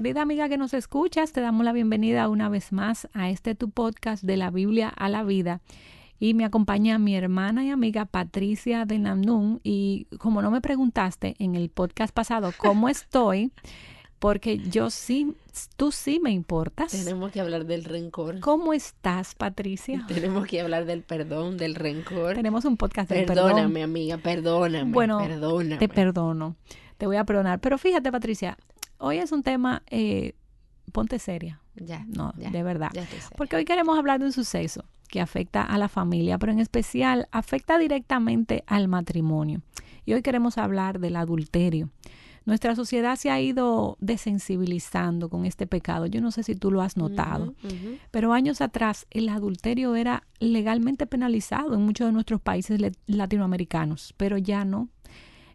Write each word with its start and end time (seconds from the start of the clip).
Querida 0.00 0.22
amiga 0.22 0.48
que 0.48 0.56
nos 0.56 0.72
escuchas, 0.72 1.32
te 1.32 1.42
damos 1.42 1.62
la 1.62 1.74
bienvenida 1.74 2.30
una 2.30 2.48
vez 2.48 2.72
más 2.72 3.06
a 3.12 3.28
este 3.28 3.54
tu 3.54 3.68
podcast 3.68 4.24
de 4.24 4.38
la 4.38 4.50
Biblia 4.50 4.88
a 4.88 5.10
la 5.10 5.24
vida. 5.24 5.60
Y 6.18 6.32
me 6.32 6.46
acompaña 6.46 6.98
mi 6.98 7.14
hermana 7.14 7.66
y 7.66 7.68
amiga 7.68 8.06
Patricia 8.06 8.86
de 8.86 8.98
Namnun. 8.98 9.60
Y 9.62 10.06
como 10.16 10.40
no 10.40 10.50
me 10.50 10.62
preguntaste 10.62 11.34
en 11.38 11.54
el 11.54 11.68
podcast 11.68 12.14
pasado 12.14 12.50
cómo 12.56 12.88
estoy, 12.88 13.52
porque 14.18 14.56
yo 14.56 14.88
sí, 14.88 15.34
tú 15.76 15.92
sí 15.92 16.18
me 16.18 16.30
importas. 16.30 16.92
Tenemos 16.92 17.30
que 17.30 17.42
hablar 17.42 17.66
del 17.66 17.84
rencor. 17.84 18.40
¿Cómo 18.40 18.72
estás, 18.72 19.34
Patricia? 19.34 20.06
Tenemos 20.08 20.46
que 20.46 20.62
hablar 20.62 20.86
del 20.86 21.02
perdón, 21.02 21.58
del 21.58 21.74
rencor. 21.74 22.36
Tenemos 22.36 22.64
un 22.64 22.78
podcast 22.78 23.10
del 23.10 23.26
perdón. 23.26 23.48
Perdóname, 23.48 23.82
amiga, 23.82 24.16
perdóname. 24.16 24.92
Bueno, 24.92 25.18
perdóname. 25.18 25.76
te 25.76 25.90
perdono. 25.90 26.56
Te 26.96 27.04
voy 27.04 27.16
a 27.16 27.24
perdonar. 27.24 27.60
Pero 27.60 27.76
fíjate, 27.76 28.10
Patricia, 28.10 28.56
hoy 29.00 29.18
es 29.18 29.32
un 29.32 29.42
tema, 29.42 29.82
eh, 29.90 30.34
ponte 30.92 31.18
seria. 31.18 31.60
Ya. 31.74 32.04
No, 32.08 32.32
ya, 32.36 32.50
de 32.50 32.62
verdad. 32.62 32.90
ya. 32.92 33.06
Porque 33.36 33.56
hoy 33.56 33.64
queremos 33.64 33.98
hablar 33.98 34.20
de 34.20 34.26
un 34.26 34.32
suceso 34.32 34.84
que 35.08 35.20
afecta 35.20 35.62
a 35.62 35.76
la 35.78 35.88
familia, 35.88 36.38
pero 36.38 36.52
en 36.52 36.60
especial 36.60 37.28
afecta 37.32 37.78
directamente 37.78 38.62
al 38.66 38.88
matrimonio. 38.88 39.62
Y 40.04 40.12
hoy 40.12 40.22
queremos 40.22 40.58
hablar 40.58 41.00
del 41.00 41.16
adulterio. 41.16 41.90
Nuestra 42.46 42.74
sociedad 42.74 43.16
se 43.16 43.30
ha 43.30 43.40
ido 43.40 43.96
desensibilizando 44.00 45.28
con 45.28 45.44
este 45.44 45.66
pecado. 45.66 46.06
Yo 46.06 46.20
no 46.20 46.30
sé 46.30 46.42
si 46.42 46.54
tú 46.54 46.70
lo 46.70 46.80
has 46.80 46.96
notado, 46.96 47.54
pero 48.10 48.32
años 48.32 48.60
atrás 48.60 49.06
el 49.10 49.28
adulterio 49.28 49.94
era 49.94 50.24
legalmente 50.38 51.06
penalizado 51.06 51.74
en 51.74 51.82
muchos 51.82 52.06
de 52.06 52.12
nuestros 52.12 52.40
países 52.40 52.80
latinoamericanos, 53.06 54.14
pero 54.16 54.38
ya 54.38 54.64
no. 54.64 54.88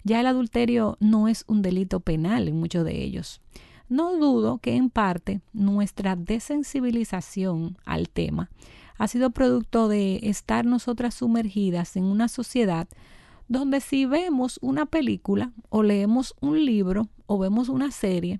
Ya 0.05 0.19
el 0.19 0.27
adulterio 0.27 0.97
no 0.99 1.27
es 1.27 1.45
un 1.47 1.63
delito 1.63 1.99
penal 1.99 2.47
en 2.47 2.59
muchos 2.59 2.85
de 2.85 3.03
ellos. 3.03 3.41
No 3.89 4.15
dudo 4.17 4.59
que 4.59 4.75
en 4.75 4.91
parte 4.91 5.41
nuestra 5.51 6.15
desensibilización 6.15 7.77
al 7.85 8.09
tema 8.09 8.51
ha 8.99 9.07
sido 9.07 9.31
producto 9.31 9.87
de 9.87 10.19
estar 10.21 10.63
nosotras 10.63 11.15
sumergidas 11.15 11.95
en 11.95 12.03
una 12.03 12.27
sociedad 12.27 12.87
donde 13.47 13.81
si 13.81 14.05
vemos 14.05 14.59
una 14.61 14.85
película 14.85 15.51
o 15.69 15.81
leemos 15.81 16.35
un 16.39 16.63
libro 16.63 17.09
o 17.25 17.39
vemos 17.39 17.67
una 17.67 17.89
serie, 17.89 18.39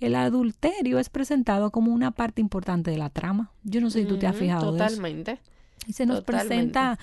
el 0.00 0.14
adulterio 0.14 0.98
es 0.98 1.08
presentado 1.08 1.70
como 1.70 1.90
una 1.90 2.10
parte 2.10 2.42
importante 2.42 2.90
de 2.90 2.98
la 2.98 3.08
trama. 3.08 3.50
Yo 3.64 3.80
no 3.80 3.88
sé 3.88 4.02
si 4.02 4.06
tú 4.06 4.18
te 4.18 4.26
has 4.26 4.36
fijado 4.36 4.72
de 4.72 4.78
eso. 4.78 4.88
Totalmente. 4.88 5.40
Y 5.86 5.94
se 5.94 6.04
nos 6.04 6.18
Totalmente. 6.18 6.48
presenta 6.48 6.98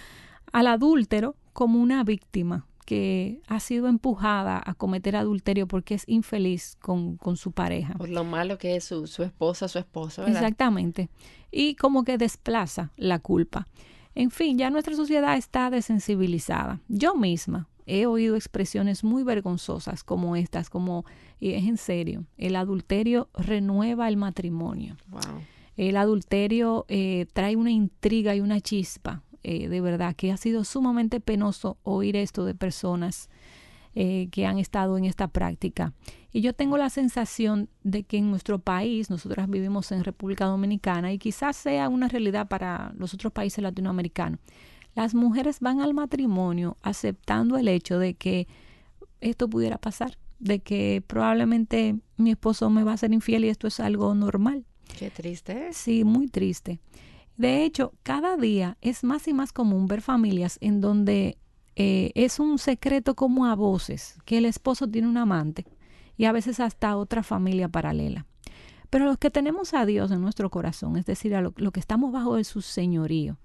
al 0.52 0.68
adúltero 0.68 1.36
como 1.54 1.82
una 1.82 2.04
víctima 2.04 2.68
que 2.86 3.42
ha 3.48 3.60
sido 3.60 3.88
empujada 3.88 4.62
a 4.64 4.74
cometer 4.76 5.16
adulterio 5.16 5.68
porque 5.68 5.96
es 5.96 6.04
infeliz 6.08 6.78
con, 6.82 7.18
con 7.18 7.36
su 7.36 7.52
pareja. 7.52 7.96
Por 7.96 8.10
lo 8.10 8.24
malo 8.24 8.58
que 8.58 8.76
es 8.76 8.84
su, 8.84 9.08
su 9.08 9.24
esposa, 9.24 9.68
su 9.68 9.80
esposo, 9.80 10.22
¿verdad? 10.22 10.38
Exactamente. 10.38 11.10
Y 11.52 11.76
como 11.76 12.04
que 12.04 12.18
desplaza 12.18 12.92
la 12.96 13.20
culpa. 13.20 13.68
En 14.14 14.32
fin, 14.32 14.58
ya 14.58 14.70
nuestra 14.70 14.96
sociedad 14.96 15.36
está 15.36 15.70
desensibilizada. 15.70 16.80
Yo 16.88 17.16
misma 17.16 17.68
he 17.86 18.06
oído 18.06 18.36
expresiones 18.36 19.04
muy 19.04 19.24
vergonzosas 19.24 20.04
como 20.04 20.36
estas, 20.36 20.70
como, 20.70 21.06
y 21.40 21.54
es 21.54 21.66
en 21.66 21.78
serio, 21.78 22.26
el 22.38 22.56
adulterio 22.56 23.30
renueva 23.34 24.08
el 24.08 24.18
matrimonio. 24.18 24.96
Wow. 25.10 25.22
El 25.78 25.98
adulterio 25.98 26.86
eh, 26.88 27.26
trae 27.34 27.56
una 27.58 27.72
intriga 27.72 28.34
y 28.36 28.40
una 28.40 28.62
chispa, 28.62 29.22
eh, 29.48 29.70
de 29.70 29.80
verdad, 29.80 30.16
que 30.16 30.32
ha 30.32 30.38
sido 30.38 30.64
sumamente 30.64 31.20
penoso 31.20 31.78
oír 31.84 32.16
esto 32.16 32.46
de 32.46 32.56
personas 32.56 33.30
eh, 33.94 34.28
que 34.32 34.48
han 34.48 34.58
estado 34.58 34.98
en 34.98 35.06
esta 35.06 35.28
práctica. 35.28 35.94
Y 36.32 36.42
yo 36.42 36.54
tengo 36.54 36.78
la 36.78 36.90
sensación 36.90 37.70
de 37.84 38.02
que 38.02 38.18
en 38.18 38.32
nuestro 38.32 38.58
país, 38.58 39.12
nosotras 39.12 39.48
vivimos 39.48 39.92
en 39.92 40.04
República 40.04 40.46
Dominicana 40.46 41.14
y 41.14 41.20
quizás 41.20 41.56
sea 41.58 41.90
una 41.90 42.08
realidad 42.08 42.48
para 42.48 42.92
los 42.98 43.14
otros 43.14 43.32
países 43.32 43.62
latinoamericanos, 43.62 44.40
las 44.96 45.14
mujeres 45.14 45.60
van 45.60 45.80
al 45.80 45.94
matrimonio 45.94 46.78
aceptando 46.82 47.56
el 47.56 47.68
hecho 47.68 48.00
de 48.00 48.16
que 48.16 48.48
esto 49.22 49.48
pudiera 49.48 49.78
pasar, 49.78 50.18
de 50.40 50.58
que 50.58 51.04
probablemente 51.06 52.00
mi 52.18 52.32
esposo 52.32 52.72
me 52.72 52.84
va 52.84 52.94
a 52.94 52.98
ser 52.98 53.14
infiel 53.14 53.46
y 53.46 53.50
esto 53.50 53.68
es 53.68 53.80
algo 53.80 54.16
normal. 54.16 54.66
Qué 54.98 55.12
triste. 55.12 55.70
Sí, 55.72 56.04
muy 56.04 56.30
triste. 56.30 56.80
De 57.38 57.64
hecho, 57.64 57.94
cada 58.04 58.38
día 58.38 58.78
es 58.82 59.04
más 59.04 59.28
y 59.28 59.34
más 59.34 59.52
común 59.52 59.88
ver 59.88 60.02
familias 60.02 60.58
en 60.62 60.80
donde 60.82 61.38
eh, 61.76 62.12
es 62.16 62.40
un 62.40 62.58
secreto 62.60 63.16
como 63.16 63.46
a 63.46 63.56
voces 63.56 64.18
que 64.26 64.38
el 64.38 64.46
esposo 64.46 64.88
tiene 64.88 65.08
un 65.08 65.18
amante 65.18 65.66
y 66.18 66.26
a 66.26 66.32
veces 66.32 66.60
hasta 66.62 66.96
otra 66.96 67.24
familia 67.24 67.68
paralela. 67.68 68.26
Pero 68.90 69.06
los 69.06 69.18
que 69.18 69.30
tenemos 69.32 69.74
a 69.74 69.86
Dios 69.86 70.12
en 70.12 70.22
nuestro 70.22 70.50
corazón, 70.50 70.96
es 70.96 71.06
decir, 71.06 71.36
a 71.36 71.42
lo, 71.42 71.52
que 71.52 71.80
estamos 71.82 72.14
bajo 72.14 72.36
de 72.38 72.46
su 72.46 72.62
señorío, 72.62 73.38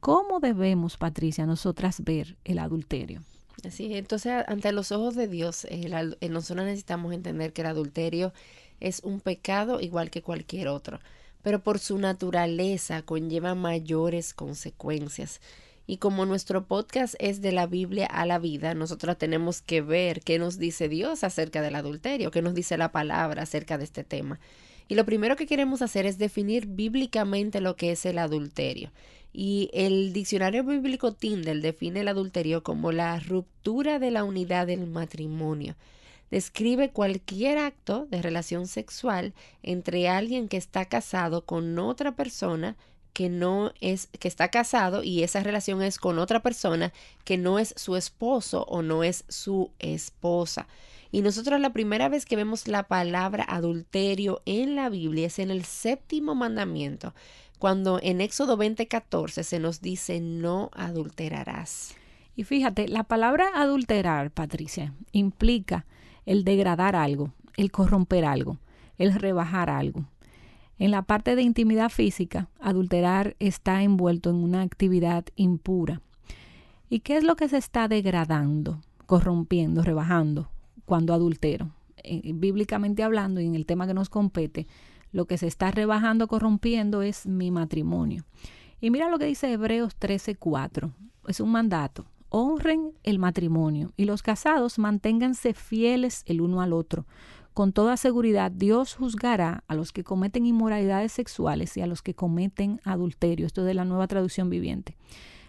¿cómo 0.00 0.40
debemos, 0.40 0.96
Patricia, 0.96 1.46
nosotras 1.46 2.02
ver 2.02 2.36
el 2.44 2.58
adulterio? 2.58 3.22
Así, 3.64 3.94
entonces, 3.94 4.32
ante 4.48 4.72
los 4.72 4.90
ojos 4.90 5.14
de 5.14 5.28
Dios, 5.28 5.64
el 5.66 5.94
al- 5.94 6.18
eh, 6.20 6.28
nosotros 6.28 6.66
necesitamos 6.66 7.12
entender 7.12 7.52
que 7.52 7.62
el 7.62 7.68
adulterio 7.68 8.32
es 8.80 9.00
un 9.04 9.20
pecado 9.20 9.80
igual 9.80 10.10
que 10.10 10.22
cualquier 10.22 10.68
otro, 10.68 10.98
pero 11.46 11.60
por 11.60 11.78
su 11.78 11.96
naturaleza 11.96 13.02
conlleva 13.02 13.54
mayores 13.54 14.34
consecuencias. 14.34 15.40
Y 15.86 15.98
como 15.98 16.26
nuestro 16.26 16.66
podcast 16.66 17.14
es 17.20 17.40
de 17.40 17.52
la 17.52 17.68
Biblia 17.68 18.06
a 18.06 18.26
la 18.26 18.40
vida, 18.40 18.74
nosotros 18.74 19.16
tenemos 19.16 19.62
que 19.62 19.80
ver 19.80 20.22
qué 20.22 20.40
nos 20.40 20.58
dice 20.58 20.88
Dios 20.88 21.22
acerca 21.22 21.62
del 21.62 21.76
adulterio, 21.76 22.32
qué 22.32 22.42
nos 22.42 22.52
dice 22.52 22.76
la 22.76 22.90
palabra 22.90 23.42
acerca 23.42 23.78
de 23.78 23.84
este 23.84 24.02
tema. 24.02 24.40
Y 24.88 24.96
lo 24.96 25.06
primero 25.06 25.36
que 25.36 25.46
queremos 25.46 25.82
hacer 25.82 26.04
es 26.04 26.18
definir 26.18 26.66
bíblicamente 26.66 27.60
lo 27.60 27.76
que 27.76 27.92
es 27.92 28.04
el 28.06 28.18
adulterio. 28.18 28.90
Y 29.32 29.70
el 29.72 30.12
diccionario 30.12 30.64
bíblico 30.64 31.12
Tyndale 31.12 31.60
define 31.60 32.00
el 32.00 32.08
adulterio 32.08 32.64
como 32.64 32.90
la 32.90 33.20
ruptura 33.20 34.00
de 34.00 34.10
la 34.10 34.24
unidad 34.24 34.66
del 34.66 34.88
matrimonio. 34.88 35.76
Describe 36.30 36.90
cualquier 36.90 37.58
acto 37.58 38.06
de 38.10 38.20
relación 38.20 38.66
sexual 38.66 39.32
entre 39.62 40.08
alguien 40.08 40.48
que 40.48 40.56
está 40.56 40.84
casado 40.86 41.44
con 41.44 41.78
otra 41.78 42.16
persona 42.16 42.76
que 43.16 43.30
no 43.30 43.72
es 43.80 44.08
que 44.18 44.28
está 44.28 44.50
casado 44.50 45.02
y 45.02 45.22
esa 45.22 45.42
relación 45.42 45.80
es 45.80 45.96
con 45.96 46.18
otra 46.18 46.42
persona 46.42 46.92
que 47.24 47.38
no 47.38 47.58
es 47.58 47.72
su 47.74 47.96
esposo 47.96 48.66
o 48.68 48.82
no 48.82 49.04
es 49.04 49.24
su 49.28 49.70
esposa. 49.78 50.68
Y 51.10 51.22
nosotros 51.22 51.58
la 51.58 51.72
primera 51.72 52.10
vez 52.10 52.26
que 52.26 52.36
vemos 52.36 52.68
la 52.68 52.88
palabra 52.88 53.46
adulterio 53.48 54.42
en 54.44 54.76
la 54.76 54.90
Biblia 54.90 55.28
es 55.28 55.38
en 55.38 55.50
el 55.50 55.64
séptimo 55.64 56.34
mandamiento, 56.34 57.14
cuando 57.58 58.00
en 58.02 58.20
Éxodo 58.20 58.58
20:14 58.58 59.44
se 59.44 59.60
nos 59.60 59.80
dice 59.80 60.20
no 60.20 60.70
adulterarás. 60.74 61.94
Y 62.34 62.44
fíjate, 62.44 62.86
la 62.86 63.04
palabra 63.04 63.48
adulterar, 63.54 64.30
Patricia, 64.30 64.92
implica 65.12 65.86
el 66.26 66.44
degradar 66.44 66.96
algo, 66.96 67.32
el 67.56 67.70
corromper 67.70 68.24
algo, 68.24 68.58
el 68.98 69.14
rebajar 69.14 69.70
algo. 69.70 70.04
En 70.78 70.90
la 70.90 71.02
parte 71.02 71.36
de 71.36 71.42
intimidad 71.42 71.88
física, 71.88 72.48
adulterar 72.60 73.34
está 73.38 73.82
envuelto 73.82 74.28
en 74.28 74.36
una 74.36 74.60
actividad 74.60 75.24
impura. 75.36 76.02
¿Y 76.90 77.00
qué 77.00 77.16
es 77.16 77.24
lo 77.24 77.34
que 77.36 77.48
se 77.48 77.56
está 77.56 77.88
degradando, 77.88 78.82
corrompiendo, 79.06 79.82
rebajando 79.82 80.50
cuando 80.84 81.14
adultero? 81.14 81.70
Eh, 82.04 82.32
bíblicamente 82.34 83.02
hablando 83.02 83.40
y 83.40 83.46
en 83.46 83.54
el 83.54 83.64
tema 83.64 83.86
que 83.86 83.94
nos 83.94 84.10
compete, 84.10 84.66
lo 85.12 85.24
que 85.24 85.38
se 85.38 85.46
está 85.46 85.70
rebajando, 85.70 86.28
corrompiendo 86.28 87.02
es 87.02 87.26
mi 87.26 87.50
matrimonio. 87.50 88.24
Y 88.80 88.90
mira 88.90 89.08
lo 89.08 89.18
que 89.18 89.24
dice 89.24 89.50
Hebreos 89.50 89.96
13:4. 89.98 90.92
Es 91.26 91.40
un 91.40 91.50
mandato. 91.50 92.04
Honren 92.28 92.92
el 93.02 93.18
matrimonio 93.18 93.92
y 93.96 94.04
los 94.04 94.22
casados 94.22 94.78
manténganse 94.78 95.54
fieles 95.54 96.22
el 96.26 96.40
uno 96.40 96.60
al 96.60 96.72
otro. 96.72 97.06
Con 97.54 97.72
toda 97.72 97.96
seguridad 97.96 98.50
Dios 98.50 98.94
juzgará 98.94 99.64
a 99.66 99.74
los 99.74 99.92
que 99.92 100.04
cometen 100.04 100.44
inmoralidades 100.44 101.12
sexuales 101.12 101.76
y 101.76 101.80
a 101.80 101.86
los 101.86 102.02
que 102.02 102.14
cometen 102.14 102.80
adulterio. 102.84 103.46
Esto 103.46 103.62
es 103.62 103.66
de 103.66 103.74
la 103.74 103.86
nueva 103.86 104.06
traducción 104.06 104.50
viviente. 104.50 104.96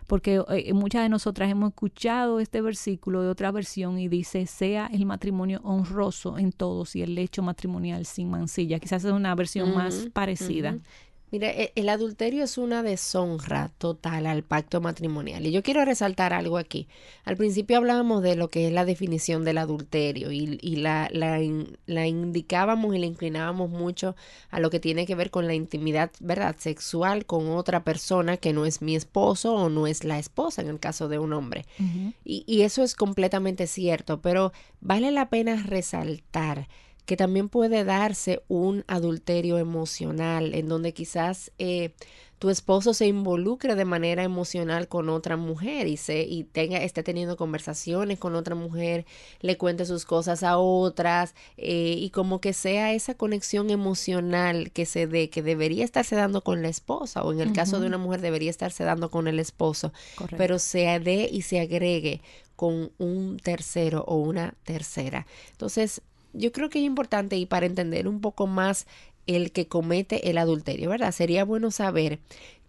Porque 0.08 0.42
eh, 0.48 0.74
muchas 0.74 1.04
de 1.04 1.10
nosotras 1.10 1.52
hemos 1.52 1.72
escuchado 1.72 2.40
este 2.40 2.62
versículo 2.62 3.22
de 3.22 3.28
otra 3.28 3.52
versión 3.52 4.00
y 4.00 4.08
dice, 4.08 4.46
sea 4.46 4.88
el 4.88 5.06
matrimonio 5.06 5.60
honroso 5.66 6.38
en 6.38 6.54
todos 6.54 6.96
y 6.96 7.02
el 7.02 7.14
lecho 7.14 7.44
matrimonial 7.44 8.06
sin 8.06 8.30
mancilla. 8.30 8.80
Quizás 8.80 9.04
es 9.04 9.12
una 9.12 9.36
versión 9.36 9.76
más 9.76 10.08
parecida. 10.14 10.78
Mira, 11.30 11.50
e- 11.50 11.74
el 11.76 11.90
adulterio 11.90 12.46
es 12.46 12.58
una 12.58 12.84
deshonra 12.84 13.70
total 13.78 14.26
al 14.28 14.44
pacto 14.44 14.80
matrimonial. 14.80 15.46
Y 15.46 15.52
yo 15.52 15.62
quiero 15.62 15.84
resaltar 15.84 16.34
algo 16.34 16.58
aquí. 16.58 16.88
Al 17.26 17.36
principio 17.36 17.76
hablábamos 17.78 18.24
de 18.24 18.38
lo 18.38 18.48
que 18.50 18.68
es 18.68 18.72
la 18.74 18.86
definición 18.86 19.44
del 19.44 19.58
adulterio 19.58 20.32
y, 20.32 20.58
y 20.62 20.78
la, 20.78 21.10
la, 21.12 21.42
in- 21.42 21.78
la 21.86 22.08
indicábamos 22.08 22.96
y 22.96 23.00
la 23.00 23.08
inclinábamos 23.08 23.70
mucho 23.70 24.16
a 24.50 24.62
lo 24.62 24.70
que 24.70 24.80
tiene 24.80 25.06
que 25.06 25.16
ver 25.16 25.30
con 25.30 25.48
la 25.48 25.54
intimidad, 25.54 26.12
¿verdad? 26.22 26.56
Sexual 26.58 27.26
con 27.26 27.50
otra 27.50 27.84
persona 27.84 28.38
que 28.38 28.54
no 28.54 28.66
es 28.66 28.82
mi 28.82 28.96
esposo 28.96 29.54
o 29.54 29.70
no 29.70 29.86
es 29.86 30.06
la 30.06 30.20
esposa 30.20 30.62
en 30.62 30.70
el 30.70 30.80
caso 30.80 31.10
de 31.10 31.20
un 31.20 31.34
hombre. 31.34 31.66
Y 32.24 32.62
eso 32.62 32.84
es 32.84 32.96
completamente 32.96 33.68
cierto, 33.68 34.22
pero 34.22 34.54
vale 34.80 35.12
la 35.12 35.30
pena 35.30 35.62
resaltar 35.66 36.70
que 37.08 37.16
también 37.16 37.48
puede 37.48 37.86
darse 37.86 38.44
un 38.50 38.84
adulterio 38.86 39.58
emocional, 39.58 40.54
en 40.54 40.68
donde 40.68 40.94
quizás 40.94 41.54
eh, 41.58 41.92
tu 42.38 42.50
esposo 42.50 42.94
se 42.94 43.08
involucre 43.08 43.76
de 43.76 43.86
manera 43.86 44.24
emocional 44.24 44.90
con 44.90 45.08
otra 45.08 45.38
mujer 45.38 45.88
y 45.88 45.96
se 45.96 46.24
y 46.24 46.44
tenga 46.44 46.84
esté 46.84 47.04
teniendo 47.04 47.38
conversaciones 47.38 48.20
con 48.20 48.36
otra 48.36 48.56
mujer, 48.56 49.06
le 49.40 49.58
cuente 49.58 49.86
sus 49.86 50.04
cosas 50.04 50.44
a 50.44 50.58
otras 50.58 51.34
eh, 51.56 51.96
y 51.98 52.10
como 52.10 52.42
que 52.42 52.52
sea 52.52 52.92
esa 52.92 53.14
conexión 53.14 53.70
emocional 53.70 54.70
que 54.72 54.86
se 54.86 55.08
dé 55.08 55.30
que 55.30 55.42
debería 55.42 55.86
estarse 55.86 56.18
dando 56.18 56.44
con 56.44 56.62
la 56.62 56.68
esposa 56.68 57.24
o 57.24 57.32
en 57.32 57.40
el 57.40 57.54
caso 57.54 57.80
de 57.80 57.88
una 57.88 57.98
mujer 57.98 58.20
debería 58.20 58.50
estarse 58.50 58.84
dando 58.84 59.10
con 59.10 59.30
el 59.30 59.40
esposo, 59.40 59.94
pero 60.36 60.60
se 60.60 61.00
dé 61.00 61.30
y 61.32 61.44
se 61.44 61.62
agregue 61.62 62.20
con 62.58 62.92
un 62.98 63.38
tercero 63.38 64.04
o 64.06 64.18
una 64.18 64.56
tercera. 64.66 65.26
Entonces, 65.52 66.02
yo 66.34 66.52
creo 66.52 66.70
que 66.70 66.80
es 66.80 66.86
importante 66.86 67.38
y 67.38 67.46
para 67.46 67.66
entender 67.66 68.08
un 68.08 68.22
poco 68.22 68.48
más 68.48 68.86
el 69.26 69.52
que 69.52 69.68
comete 69.68 70.30
el 70.30 70.38
adulterio, 70.38 70.90
¿verdad? 70.90 71.12
Sería 71.12 71.44
bueno 71.44 71.70
saber 71.72 72.20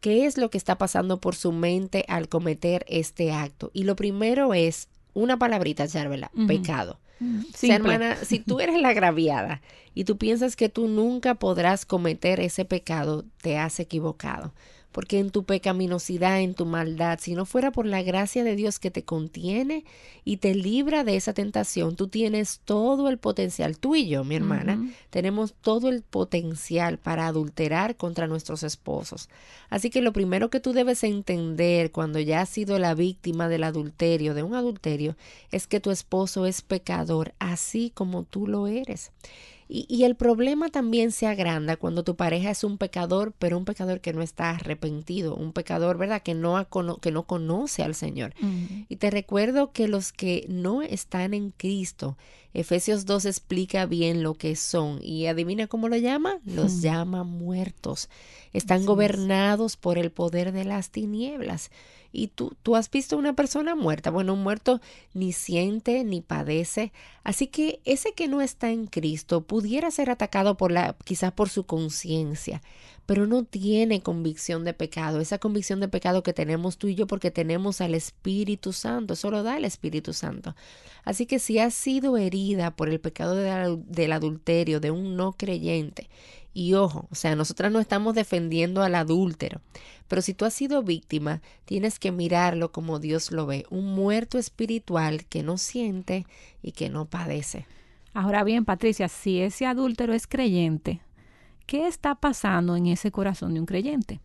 qué 0.00 0.26
es 0.26 0.36
lo 0.36 0.50
que 0.50 0.58
está 0.58 0.76
pasando 0.78 1.20
por 1.20 1.34
su 1.34 1.52
mente 1.52 2.04
al 2.08 2.28
cometer 2.28 2.84
este 2.88 3.32
acto. 3.32 3.70
Y 3.72 3.84
lo 3.84 3.96
primero 3.96 4.54
es 4.54 4.88
una 5.14 5.38
palabrita, 5.38 5.86
Charvela, 5.88 6.30
pecado. 6.46 6.98
Mm, 7.20 7.40
hermana, 7.62 8.16
si 8.24 8.38
tú 8.38 8.60
eres 8.60 8.80
la 8.80 8.90
agraviada 8.90 9.60
y 9.94 10.04
tú 10.04 10.18
piensas 10.18 10.54
que 10.54 10.68
tú 10.68 10.86
nunca 10.86 11.34
podrás 11.34 11.84
cometer 11.84 12.38
ese 12.40 12.64
pecado, 12.64 13.24
te 13.42 13.58
has 13.58 13.80
equivocado 13.80 14.52
porque 14.92 15.18
en 15.18 15.30
tu 15.30 15.44
pecaminosidad, 15.44 16.40
en 16.40 16.54
tu 16.54 16.66
maldad, 16.66 17.18
si 17.20 17.34
no 17.34 17.44
fuera 17.44 17.70
por 17.70 17.86
la 17.86 18.02
gracia 18.02 18.44
de 18.44 18.56
Dios 18.56 18.78
que 18.78 18.90
te 18.90 19.04
contiene 19.04 19.84
y 20.24 20.38
te 20.38 20.54
libra 20.54 21.04
de 21.04 21.16
esa 21.16 21.34
tentación, 21.34 21.96
tú 21.96 22.08
tienes 22.08 22.60
todo 22.64 23.08
el 23.08 23.18
potencial, 23.18 23.78
tú 23.78 23.94
y 23.94 24.08
yo, 24.08 24.24
mi 24.24 24.34
hermana, 24.34 24.90
tenemos 25.10 25.54
todo 25.60 25.88
el 25.88 26.02
potencial 26.02 26.98
para 26.98 27.26
adulterar 27.26 27.96
contra 27.96 28.26
nuestros 28.26 28.62
esposos. 28.62 29.28
Así 29.70 29.90
que 29.90 30.02
lo 30.02 30.12
primero 30.12 30.50
que 30.50 30.60
tú 30.60 30.72
debes 30.72 31.04
entender 31.04 31.92
cuando 31.92 32.18
ya 32.18 32.40
has 32.40 32.48
sido 32.48 32.78
la 32.78 32.94
víctima 32.94 33.48
del 33.48 33.64
adulterio, 33.64 34.34
de 34.34 34.42
un 34.42 34.54
adulterio, 34.54 35.16
es 35.52 35.66
que 35.66 35.80
tu 35.80 35.90
esposo 35.90 36.46
es 36.46 36.62
pecador, 36.62 37.34
así 37.38 37.90
como 37.94 38.24
tú 38.24 38.46
lo 38.46 38.66
eres. 38.66 39.12
Y, 39.70 40.04
el 40.04 40.16
problema 40.16 40.70
también 40.70 41.12
se 41.12 41.26
agranda 41.26 41.76
cuando 41.76 42.02
tu 42.02 42.16
pareja 42.16 42.50
es 42.50 42.64
un 42.64 42.78
pecador, 42.78 43.34
pero 43.38 43.58
un 43.58 43.66
pecador 43.66 44.00
que 44.00 44.14
no 44.14 44.22
está 44.22 44.50
arrepentido, 44.50 45.34
un 45.34 45.52
pecador, 45.52 45.98
¿verdad? 45.98 46.22
Que 46.22 46.34
no, 46.34 46.66
que 47.02 47.12
no 47.12 47.22
conoce 47.24 47.82
al 47.82 47.94
Señor. 47.94 48.32
Y 48.88 48.96
te 48.96 49.10
recuerdo 49.10 49.72
que 49.72 49.86
los 49.86 50.12
que 50.12 50.46
no 50.48 50.80
están 50.80 51.34
en 51.34 51.50
Cristo, 51.50 52.16
Efesios 52.54 53.06
2 53.06 53.26
explica 53.26 53.86
bien 53.86 54.22
lo 54.22 54.34
que 54.34 54.56
son. 54.56 54.98
Y 55.02 55.26
adivina 55.26 55.66
cómo 55.66 55.88
lo 55.88 55.96
llama? 55.96 56.38
Los 56.44 56.80
llama 56.80 57.24
muertos. 57.24 58.08
Están 58.52 58.86
gobernados 58.86 59.76
por 59.76 59.98
el 59.98 60.10
poder 60.10 60.52
de 60.52 60.64
las 60.64 60.90
tinieblas 60.90 61.70
y 62.12 62.28
tú, 62.28 62.56
tú 62.62 62.76
has 62.76 62.90
visto 62.90 63.16
una 63.16 63.34
persona 63.34 63.74
muerta. 63.74 64.10
Bueno, 64.10 64.34
un 64.34 64.42
muerto 64.42 64.80
ni 65.14 65.32
siente 65.32 66.04
ni 66.04 66.20
padece. 66.20 66.92
Así 67.22 67.48
que 67.48 67.80
ese 67.84 68.12
que 68.12 68.28
no 68.28 68.40
está 68.40 68.70
en 68.70 68.86
Cristo 68.86 69.42
pudiera 69.42 69.90
ser 69.90 70.10
atacado 70.10 70.56
por 70.56 70.72
la, 70.72 70.96
quizás 71.04 71.32
por 71.32 71.48
su 71.48 71.64
conciencia, 71.64 72.62
pero 73.08 73.26
no 73.26 73.42
tiene 73.42 74.02
convicción 74.02 74.66
de 74.66 74.74
pecado. 74.74 75.20
Esa 75.20 75.38
convicción 75.38 75.80
de 75.80 75.88
pecado 75.88 76.22
que 76.22 76.34
tenemos 76.34 76.76
tú 76.76 76.88
y 76.88 76.94
yo 76.94 77.06
porque 77.06 77.30
tenemos 77.30 77.80
al 77.80 77.94
Espíritu 77.94 78.74
Santo, 78.74 79.14
eso 79.14 79.30
lo 79.30 79.42
da 79.42 79.56
el 79.56 79.64
Espíritu 79.64 80.12
Santo. 80.12 80.54
Así 81.04 81.24
que 81.24 81.38
si 81.38 81.58
has 81.58 81.72
sido 81.72 82.18
herida 82.18 82.70
por 82.70 82.90
el 82.90 83.00
pecado 83.00 83.34
del 83.34 84.12
adulterio 84.12 84.78
de 84.78 84.90
un 84.90 85.16
no 85.16 85.32
creyente, 85.32 86.10
y 86.52 86.74
ojo, 86.74 87.08
o 87.10 87.14
sea, 87.14 87.34
nosotras 87.34 87.72
no 87.72 87.80
estamos 87.80 88.14
defendiendo 88.14 88.82
al 88.82 88.94
adúltero, 88.94 89.62
pero 90.06 90.20
si 90.20 90.34
tú 90.34 90.44
has 90.44 90.52
sido 90.52 90.82
víctima, 90.82 91.40
tienes 91.64 91.98
que 91.98 92.12
mirarlo 92.12 92.72
como 92.72 92.98
Dios 92.98 93.32
lo 93.32 93.46
ve, 93.46 93.64
un 93.70 93.86
muerto 93.86 94.36
espiritual 94.36 95.24
que 95.24 95.42
no 95.42 95.56
siente 95.56 96.26
y 96.62 96.72
que 96.72 96.90
no 96.90 97.06
padece. 97.06 97.64
Ahora 98.12 98.44
bien, 98.44 98.66
Patricia, 98.66 99.08
si 99.08 99.40
ese 99.40 99.64
adúltero 99.64 100.12
es 100.12 100.26
creyente, 100.26 101.00
¿qué 101.68 101.86
está 101.86 102.14
pasando 102.14 102.74
en 102.76 102.86
ese 102.86 103.12
corazón 103.12 103.52
de 103.54 103.60
un 103.60 103.66
creyente? 103.66 104.20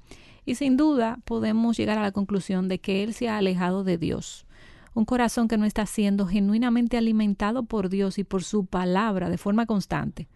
Y 0.46 0.56
sin 0.56 0.78
duda 0.78 1.20
podemos 1.26 1.78
llegar 1.78 1.98
a 1.98 2.02
la 2.02 2.12
conclusión 2.12 2.70
de 2.70 2.80
que 2.80 3.04
él 3.04 3.14
se 3.14 3.28
ha 3.28 3.38
alejado 3.38 3.84
de 3.84 3.98
Dios. 3.98 4.48
Un 4.96 5.06
corazón 5.06 5.48
que 5.48 5.58
no 5.58 5.66
está 5.66 5.86
siendo 5.86 6.26
genuinamente 6.26 6.98
alimentado 6.98 7.64
por 7.64 7.90
Dios 7.90 8.18
y 8.18 8.24
por 8.24 8.44
su 8.44 8.66
palabra 8.66 9.30
de 9.30 9.38
forma 9.38 9.66
constante 9.66 10.28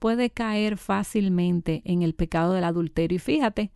puede 0.00 0.28
caer 0.28 0.76
fácilmente 0.76 1.82
en 1.84 2.02
el 2.02 2.14
pecado 2.14 2.52
del 2.52 2.64
adulterio. 2.64 3.16
Y 3.16 3.20
fíjate, 3.20 3.70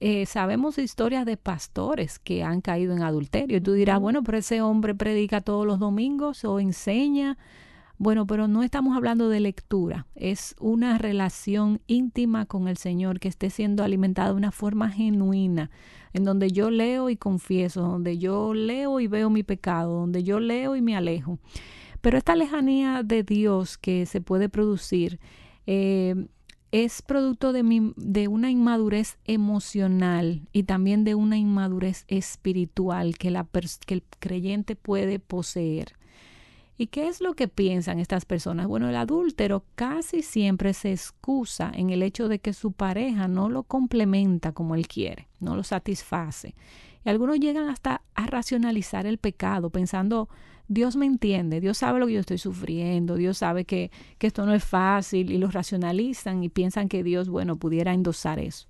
eh, 0.00 0.26
sabemos 0.26 0.78
historias 0.78 1.24
de 1.24 1.36
pastores 1.36 2.18
que 2.18 2.44
han 2.44 2.60
caído 2.60 2.94
en 2.94 3.02
adulterio. 3.02 3.56
Y 3.56 3.60
tú 3.60 3.72
dirás, 3.72 4.00
bueno, 4.00 4.22
pero 4.22 4.38
ese 4.38 4.60
hombre 4.60 4.94
predica 4.94 5.40
todos 5.40 5.66
los 5.66 5.78
domingos 5.78 6.44
o 6.44 6.60
enseña. 6.60 7.38
Bueno, 8.00 8.28
pero 8.28 8.46
no 8.46 8.62
estamos 8.62 8.96
hablando 8.96 9.28
de 9.28 9.40
lectura, 9.40 10.06
es 10.14 10.54
una 10.60 10.98
relación 10.98 11.80
íntima 11.88 12.46
con 12.46 12.68
el 12.68 12.76
Señor 12.76 13.18
que 13.18 13.26
esté 13.26 13.50
siendo 13.50 13.82
alimentada 13.82 14.28
de 14.28 14.36
una 14.36 14.52
forma 14.52 14.88
genuina, 14.88 15.72
en 16.12 16.22
donde 16.22 16.52
yo 16.52 16.70
leo 16.70 17.10
y 17.10 17.16
confieso, 17.16 17.82
donde 17.82 18.16
yo 18.16 18.54
leo 18.54 19.00
y 19.00 19.08
veo 19.08 19.30
mi 19.30 19.42
pecado, 19.42 19.94
donde 19.94 20.22
yo 20.22 20.38
leo 20.38 20.76
y 20.76 20.80
me 20.80 20.96
alejo. 20.96 21.40
Pero 22.00 22.18
esta 22.18 22.36
lejanía 22.36 23.02
de 23.02 23.24
Dios 23.24 23.76
que 23.76 24.06
se 24.06 24.20
puede 24.20 24.48
producir 24.48 25.18
eh, 25.66 26.28
es 26.70 27.02
producto 27.02 27.52
de, 27.52 27.64
mi, 27.64 27.94
de 27.96 28.28
una 28.28 28.48
inmadurez 28.48 29.18
emocional 29.24 30.48
y 30.52 30.62
también 30.62 31.02
de 31.02 31.16
una 31.16 31.36
inmadurez 31.36 32.04
espiritual 32.06 33.18
que, 33.18 33.32
la 33.32 33.44
que 33.86 33.94
el 33.94 34.04
creyente 34.20 34.76
puede 34.76 35.18
poseer. 35.18 35.97
¿Y 36.80 36.86
qué 36.86 37.08
es 37.08 37.20
lo 37.20 37.34
que 37.34 37.48
piensan 37.48 37.98
estas 37.98 38.24
personas? 38.24 38.68
Bueno, 38.68 38.88
el 38.88 38.94
adúltero 38.94 39.64
casi 39.74 40.22
siempre 40.22 40.72
se 40.74 40.92
excusa 40.92 41.72
en 41.74 41.90
el 41.90 42.04
hecho 42.04 42.28
de 42.28 42.38
que 42.38 42.52
su 42.52 42.70
pareja 42.70 43.26
no 43.26 43.48
lo 43.48 43.64
complementa 43.64 44.52
como 44.52 44.76
él 44.76 44.86
quiere, 44.86 45.26
no 45.40 45.56
lo 45.56 45.64
satisface. 45.64 46.54
Y 47.04 47.08
algunos 47.08 47.40
llegan 47.40 47.68
hasta 47.68 48.02
a 48.14 48.26
racionalizar 48.28 49.06
el 49.06 49.18
pecado, 49.18 49.70
pensando, 49.70 50.28
Dios 50.68 50.94
me 50.94 51.06
entiende, 51.06 51.60
Dios 51.60 51.78
sabe 51.78 51.98
lo 51.98 52.06
que 52.06 52.12
yo 52.12 52.20
estoy 52.20 52.38
sufriendo, 52.38 53.16
Dios 53.16 53.38
sabe 53.38 53.64
que, 53.64 53.90
que 54.18 54.28
esto 54.28 54.46
no 54.46 54.54
es 54.54 54.64
fácil 54.64 55.32
y 55.32 55.38
lo 55.38 55.50
racionalizan 55.50 56.44
y 56.44 56.48
piensan 56.48 56.88
que 56.88 57.02
Dios, 57.02 57.28
bueno, 57.28 57.56
pudiera 57.56 57.92
endosar 57.92 58.38
eso. 58.38 58.68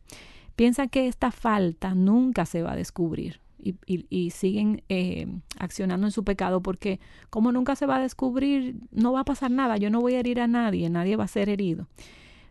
Piensan 0.56 0.88
que 0.88 1.08
esta 1.08 1.30
falta 1.30 1.94
nunca 1.94 2.46
se 2.46 2.62
va 2.62 2.72
a 2.72 2.76
descubrir 2.76 3.42
y, 3.60 4.30
siguen 4.30 4.82
eh, 4.88 5.26
accionando 5.58 6.06
en 6.06 6.12
su 6.12 6.24
pecado 6.24 6.62
porque 6.62 7.00
como 7.30 7.52
nunca 7.52 7.76
se 7.76 7.86
va 7.86 7.96
a 7.96 8.00
descubrir, 8.00 8.76
no 8.90 9.12
va 9.12 9.20
a 9.20 9.24
pasar 9.24 9.50
nada, 9.50 9.76
yo 9.76 9.90
no 9.90 10.00
voy 10.00 10.14
a 10.14 10.20
herir 10.20 10.40
a 10.40 10.46
nadie, 10.46 10.88
nadie 10.90 11.16
va 11.16 11.24
a 11.24 11.28
ser 11.28 11.48
herido. 11.48 11.88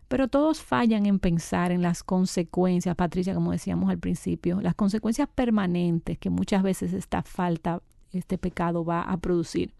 Pero 0.08 0.28
todos 0.28 0.62
fallan 0.62 1.04
en 1.04 1.18
pensar 1.18 1.70
en 1.70 1.82
las 1.82 2.02
consecuencias, 2.02 2.96
Patricia, 2.96 3.34
como 3.34 3.52
decíamos 3.52 3.90
al 3.90 3.98
principio, 3.98 4.60
las 4.60 4.74
consecuencias 4.74 5.28
permanentes 5.34 6.18
que 6.18 6.30
muchas 6.30 6.62
veces 6.62 6.94
esta 6.94 7.22
falta 7.22 7.82
este 8.12 8.38
pecado 8.38 8.84
va 8.84 9.02
a 9.02 9.18
producir. 9.18 9.74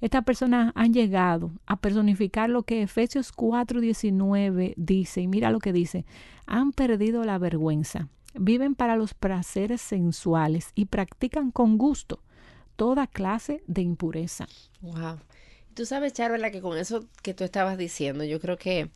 Estas 0.00 0.24
personas 0.24 0.72
han 0.74 0.94
llegado 0.94 1.52
a 1.66 1.76
personificar 1.76 2.48
lo 2.48 2.62
que 2.62 2.82
Efesios 2.82 3.32
4:19 3.32 4.74
dice, 4.76 5.20
y 5.20 5.28
mira 5.28 5.50
lo 5.50 5.58
que 5.58 5.72
dice, 5.72 6.06
han 6.46 6.72
perdido 6.72 7.22
la 7.24 7.38
vergüenza, 7.38 8.08
viven 8.34 8.74
para 8.74 8.96
los 8.96 9.14
placeres 9.14 9.80
sensuales 9.80 10.72
y 10.74 10.86
practican 10.86 11.50
con 11.50 11.78
gusto 11.78 12.22
toda 12.76 13.06
clase 13.06 13.62
de 13.66 13.82
impureza. 13.82 14.46
Wow. 14.80 15.18
Tú 15.74 15.86
sabes, 15.86 16.12
Charla, 16.12 16.50
que 16.50 16.60
con 16.60 16.78
eso 16.78 17.04
que 17.22 17.34
tú 17.34 17.44
estabas 17.44 17.78
diciendo, 17.78 18.24
yo 18.24 18.40
creo 18.40 18.56
que 18.56 18.90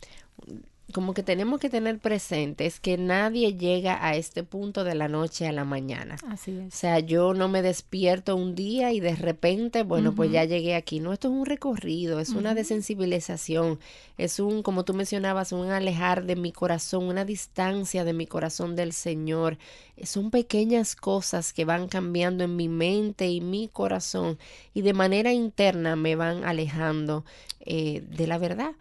como 0.93 1.15
que 1.15 1.23
tenemos 1.23 1.61
que 1.61 1.71
tener 1.71 1.99
presentes 1.99 2.79
que 2.79 2.99
nadie 2.99 3.55
llega 3.57 4.07
a 4.07 4.17
este 4.17 4.45
punto 4.45 4.85
de 4.85 4.95
la 4.95 5.09
noche 5.09 5.47
a 5.47 5.53
la 5.53 5.65
mañana. 5.65 6.17
Así 6.29 6.51
es. 6.53 6.75
O 6.75 6.77
sea, 6.77 6.99
yo 6.99 7.33
no 7.33 7.49
me 7.49 7.63
despierto 7.63 8.37
un 8.37 8.55
día 8.55 8.93
y 8.93 9.01
de 9.01 9.17
repente, 9.17 9.83
bueno, 9.83 10.15
pues 10.15 10.31
ya 10.31 10.45
llegué 10.45 10.75
aquí. 10.75 11.01
No, 11.01 11.13
esto 11.13 11.29
es 11.29 11.35
un 11.35 11.47
recorrido, 11.47 12.21
es 12.21 12.31
una 12.31 12.55
desensibilización, 12.55 13.81
es 14.19 14.39
un, 14.39 14.63
como 14.63 14.85
tú 14.85 14.95
mencionabas, 14.95 15.53
un 15.53 15.71
alejar 15.71 16.27
de 16.27 16.37
mi 16.37 16.53
corazón, 16.53 17.05
una 17.05 17.25
distancia 17.25 18.05
de 18.05 18.13
mi 18.13 18.27
corazón 18.27 18.77
del 18.77 18.93
Señor. 18.93 19.59
Son 20.03 20.31
pequeñas 20.31 20.97
cosas 20.97 21.53
que 21.53 21.65
van 21.65 21.89
cambiando 21.89 22.45
en 22.45 22.57
mi 22.57 22.69
mente 22.69 23.29
y 23.29 23.41
mi 23.41 23.69
corazón 23.69 24.39
y 24.75 24.83
de 24.83 24.93
manera 24.93 25.33
interna 25.33 25.97
me 25.97 26.15
van 26.15 26.45
alejando 26.45 27.25
eh, 27.61 28.03
de 28.07 28.27
la 28.27 28.39
verdad 28.39 28.73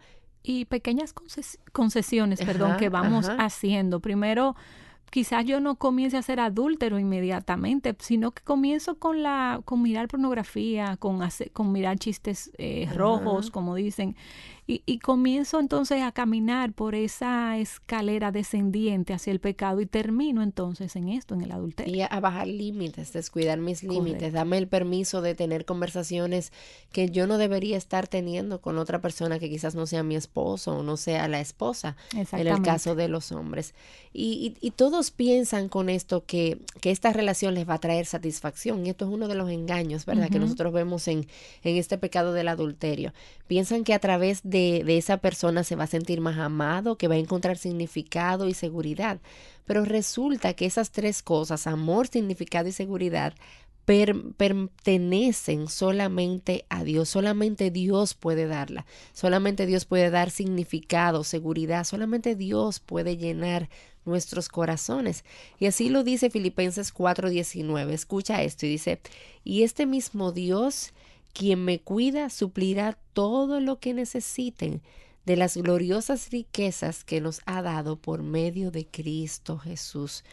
y 0.44 0.66
pequeñas 0.66 1.14
concesiones, 1.72 2.44
perdón, 2.44 2.76
que 2.76 2.90
vamos 2.90 3.30
haciendo. 3.38 3.98
Primero, 4.00 4.54
quizás 5.10 5.46
yo 5.46 5.58
no 5.58 5.76
comience 5.76 6.18
a 6.18 6.22
ser 6.22 6.38
adúltero 6.38 6.98
inmediatamente, 6.98 7.96
sino 7.98 8.32
que 8.32 8.42
comienzo 8.42 8.96
con 8.96 9.22
la 9.22 9.62
con 9.64 9.80
mirar 9.80 10.06
pornografía, 10.06 10.98
con 10.98 11.22
hacer, 11.22 11.50
con 11.50 11.72
mirar 11.72 11.98
chistes 11.98 12.52
eh, 12.58 12.86
rojos, 12.94 13.50
como 13.50 13.74
dicen, 13.74 14.16
Y, 14.66 14.98
comienzo 15.00 15.60
entonces 15.60 16.00
a 16.00 16.10
caminar 16.12 16.72
por 16.72 16.94
esa 16.94 17.58
escalera 17.58 18.32
descendiente 18.32 19.12
hacia 19.12 19.30
el 19.30 19.38
pecado 19.38 19.82
y 19.82 19.86
termino 19.86 20.42
entonces 20.42 20.96
en 20.96 21.10
esto, 21.10 21.34
en 21.34 21.42
el 21.42 21.52
adulterio. 21.52 21.94
Y 21.94 22.00
a, 22.00 22.08
bajar 22.20 22.46
límites, 22.46 23.12
descuidar 23.12 23.58
mis 23.58 23.82
límites, 23.82 24.32
dame 24.32 24.56
el 24.56 24.66
permiso 24.66 25.20
de 25.20 25.34
tener 25.34 25.66
conversaciones 25.66 26.50
que 26.92 27.10
yo 27.10 27.26
no 27.26 27.36
debería 27.36 27.76
estar 27.76 28.08
teniendo 28.08 28.62
con 28.62 28.78
otra 28.78 29.02
persona 29.02 29.38
que 29.38 29.50
quizás 29.50 29.74
no 29.74 29.86
sea 29.86 30.02
mi 30.02 30.16
esposo 30.16 30.78
o 30.78 30.82
no 30.82 30.96
sea 30.96 31.28
la 31.28 31.40
esposa, 31.40 31.96
en 32.14 32.46
el 32.46 32.62
caso 32.62 32.94
de 32.94 33.08
los 33.08 33.32
hombres. 33.32 33.74
Y, 34.14 34.54
y, 34.60 34.70
todos 34.70 35.10
piensan 35.10 35.68
con 35.68 35.88
esto 35.88 36.24
que, 36.24 36.58
que, 36.80 36.92
esta 36.92 37.12
relación 37.12 37.54
les 37.54 37.68
va 37.68 37.74
a 37.74 37.80
traer 37.80 38.06
satisfacción. 38.06 38.86
Y 38.86 38.90
esto 38.90 39.06
es 39.06 39.10
uno 39.10 39.26
de 39.26 39.34
los 39.34 39.50
engaños, 39.50 40.06
¿verdad? 40.06 40.30
Que 40.30 40.38
nosotros 40.38 40.72
vemos 40.72 41.08
en, 41.08 41.26
en 41.64 41.76
este 41.76 41.98
pecado 41.98 42.32
del 42.32 42.46
adulterio. 42.46 43.12
Piensan 43.48 43.82
que 43.82 43.92
a 43.92 43.98
través 43.98 44.40
de 44.44 44.53
de, 44.58 44.96
esa 44.96 45.18
persona 45.18 45.64
se 45.64 45.76
va 45.76 45.84
a 45.84 45.88
sentir 45.88 46.20
más 46.20 46.38
amado, 46.38 46.96
que 46.96 47.08
va 47.08 47.16
a 47.16 47.18
encontrar 47.18 47.56
significado 47.58 48.48
y 48.48 48.54
seguridad. 48.54 49.20
Pero 49.64 49.84
resulta 49.84 50.54
que 50.54 50.66
esas 50.66 50.90
tres 50.90 51.22
cosas, 51.22 51.66
amor, 51.66 52.08
significado 52.08 52.68
y 52.68 52.72
seguridad, 52.72 53.34
pertenecen 53.84 55.68
solamente 55.68 56.64
a 56.70 56.84
Dios, 56.84 57.10
solamente 57.10 57.70
Dios 57.70 58.14
puede 58.14 58.46
darla, 58.46 58.86
solamente 59.12 59.66
Dios 59.66 59.84
puede 59.84 60.08
dar 60.08 60.30
significado, 60.30 61.22
seguridad, 61.22 61.84
solamente 61.84 62.34
Dios 62.34 62.80
puede 62.80 63.18
llenar 63.18 63.68
nuestros 64.06 64.48
corazones. 64.48 65.24
Y 65.58 65.66
así 65.66 65.90
lo 65.90 66.02
dice 66.02 66.30
Filipenses 66.30 66.94
4:19. 66.94 67.92
Escucha 67.92 68.42
esto 68.42 68.64
y 68.64 68.70
dice, 68.70 69.00
y 69.42 69.64
este 69.64 69.84
mismo 69.84 70.32
Dios 70.32 70.94
quien 71.34 71.64
me 71.64 71.80
cuida 71.80 72.30
suplirá 72.30 72.96
todo 73.12 73.60
lo 73.60 73.80
que 73.80 73.92
necesiten 73.92 74.80
de 75.26 75.36
las 75.36 75.56
gloriosas 75.56 76.30
riquezas 76.30 77.04
que 77.04 77.20
nos 77.20 77.42
ha 77.44 77.60
dado 77.60 77.96
por 77.96 78.22
medio 78.22 78.70
de 78.70 78.86
Cristo 78.86 79.58
Jesús. 79.58 80.24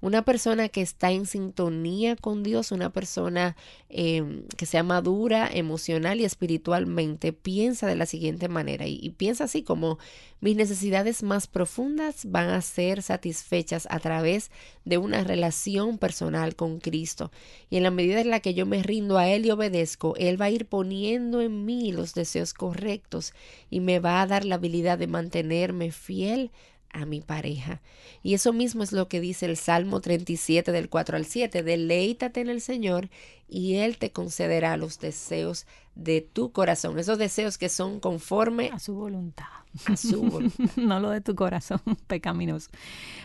Una 0.00 0.22
persona 0.22 0.68
que 0.68 0.80
está 0.80 1.10
en 1.10 1.26
sintonía 1.26 2.14
con 2.14 2.44
Dios, 2.44 2.70
una 2.70 2.90
persona 2.90 3.56
em, 3.88 4.44
que 4.56 4.64
sea 4.64 4.84
madura 4.84 5.50
emocional 5.52 6.20
y 6.20 6.24
espiritualmente, 6.24 7.32
piensa 7.32 7.88
de 7.88 7.96
la 7.96 8.06
siguiente 8.06 8.48
manera 8.48 8.86
y, 8.86 9.10
piensa 9.10 9.44
así 9.44 9.62
como 9.64 9.98
mis 10.40 10.54
necesidades 10.54 11.24
más 11.24 11.48
profundas 11.48 12.30
van 12.30 12.48
a 12.50 12.60
ser 12.60 13.02
satisfechas 13.02 13.88
a 13.90 13.98
través 13.98 14.52
de 14.84 14.98
una 14.98 15.24
relación 15.24 15.98
personal 15.98 16.54
con 16.54 16.78
Cristo. 16.78 17.32
Y 17.68 17.78
en 17.78 17.82
la 17.82 17.90
medida 17.90 18.20
en 18.20 18.30
la 18.30 18.38
que 18.38 18.54
yo 18.54 18.66
me 18.66 18.84
rindo 18.84 19.18
a 19.18 19.28
Él 19.28 19.46
y 19.46 19.50
obedezco, 19.50 20.14
Él 20.16 20.40
va 20.40 20.44
a 20.44 20.50
ir 20.50 20.66
poniendo 20.66 21.40
en 21.40 21.64
mí 21.64 21.90
los 21.90 22.14
deseos 22.14 22.54
correctos 22.54 23.32
y 23.68 23.80
me 23.80 23.98
va 23.98 24.22
a 24.22 24.26
dar 24.28 24.44
la 24.44 24.56
habilidad 24.56 24.96
de 24.96 25.08
mantenerme 25.08 25.90
fiel 25.90 26.52
a 26.92 27.04
mi 27.04 27.20
pareja. 27.20 27.80
Y 28.22 28.34
eso 28.34 28.52
mismo 28.52 28.82
es 28.82 28.92
lo 28.92 29.08
que 29.08 29.20
dice 29.20 29.46
el 29.46 29.56
Salmo 29.56 30.00
37 30.00 30.72
del 30.72 30.88
4 30.88 31.16
al 31.16 31.26
7. 31.26 31.62
Deleítate 31.62 32.40
en 32.40 32.48
el 32.48 32.60
Señor 32.60 33.08
y 33.48 33.76
Él 33.76 33.98
te 33.98 34.12
concederá 34.12 34.76
los 34.76 34.98
deseos 34.98 35.66
de 35.94 36.20
tu 36.20 36.52
corazón. 36.52 36.98
Esos 36.98 37.18
deseos 37.18 37.58
que 37.58 37.68
son 37.68 38.00
conforme 38.00 38.70
a 38.70 38.78
su 38.78 38.94
voluntad. 38.94 39.46
A 39.86 39.96
su 39.96 40.22
voluntad. 40.22 40.64
no 40.76 41.00
lo 41.00 41.10
de 41.10 41.20
tu 41.20 41.34
corazón 41.34 41.80
pecaminoso. 42.06 42.70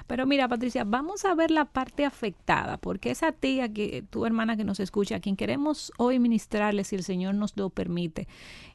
Pero 0.08 0.25
mira, 0.25 0.48
Patricia, 0.48 0.84
vamos 0.84 1.24
a 1.25 1.36
ver 1.36 1.51
la 1.51 1.65
parte 1.65 2.03
afectada, 2.03 2.77
porque 2.77 3.12
esa 3.12 3.32
tía, 3.32 3.72
que, 3.72 4.03
tu 4.10 4.25
hermana 4.25 4.58
que 4.58 4.63
nos 4.63 4.79
escucha, 4.79 5.17
a 5.17 5.20
quien 5.20 5.36
queremos 5.36 5.91
hoy 5.98 6.20
ministrarle 6.20 6.84
si 6.84 6.96
el 6.96 7.03
Señor 7.03 7.36
nos 7.36 7.55
lo 7.55 7.70
permite. 7.70 8.27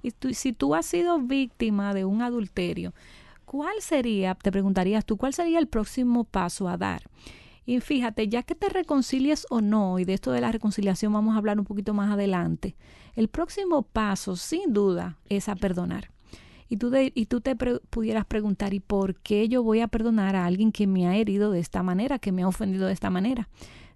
Y 0.02 0.12
si 0.32 0.52
tú 0.52 0.74
has 0.74 0.86
sido 0.86 1.18
víctima 1.18 1.92
de 1.92 2.04
un 2.04 2.22
adulterio, 2.22 2.94
¿cuál 3.48 3.80
sería, 3.80 4.34
te 4.34 4.52
preguntarías 4.52 5.06
tú, 5.06 5.16
cuál 5.16 5.32
sería 5.32 5.58
el 5.58 5.68
próximo 5.68 6.24
paso 6.24 6.68
a 6.68 6.76
dar? 6.76 7.02
Y 7.64 7.80
fíjate, 7.80 8.28
ya 8.28 8.42
que 8.42 8.54
te 8.54 8.68
reconcilies 8.68 9.46
o 9.48 9.62
no, 9.62 9.98
y 9.98 10.04
de 10.04 10.14
esto 10.14 10.32
de 10.32 10.42
la 10.42 10.52
reconciliación 10.52 11.14
vamos 11.14 11.34
a 11.34 11.38
hablar 11.38 11.58
un 11.58 11.64
poquito 11.64 11.94
más 11.94 12.10
adelante, 12.12 12.76
el 13.16 13.28
próximo 13.28 13.82
paso, 13.82 14.36
sin 14.36 14.74
duda, 14.74 15.18
es 15.30 15.48
a 15.48 15.56
perdonar. 15.56 16.10
Y 16.68 16.76
tú, 16.76 16.92
y 16.94 17.26
tú 17.26 17.40
te 17.40 17.56
pudieras 17.56 18.26
preguntar, 18.26 18.74
¿y 18.74 18.80
por 18.80 19.14
qué 19.16 19.48
yo 19.48 19.62
voy 19.62 19.80
a 19.80 19.88
perdonar 19.88 20.36
a 20.36 20.44
alguien 20.44 20.70
que 20.70 20.86
me 20.86 21.08
ha 21.08 21.16
herido 21.16 21.50
de 21.50 21.60
esta 21.60 21.82
manera, 21.82 22.18
que 22.18 22.32
me 22.32 22.42
ha 22.42 22.48
ofendido 22.48 22.86
de 22.86 22.92
esta 22.92 23.08
manera? 23.08 23.48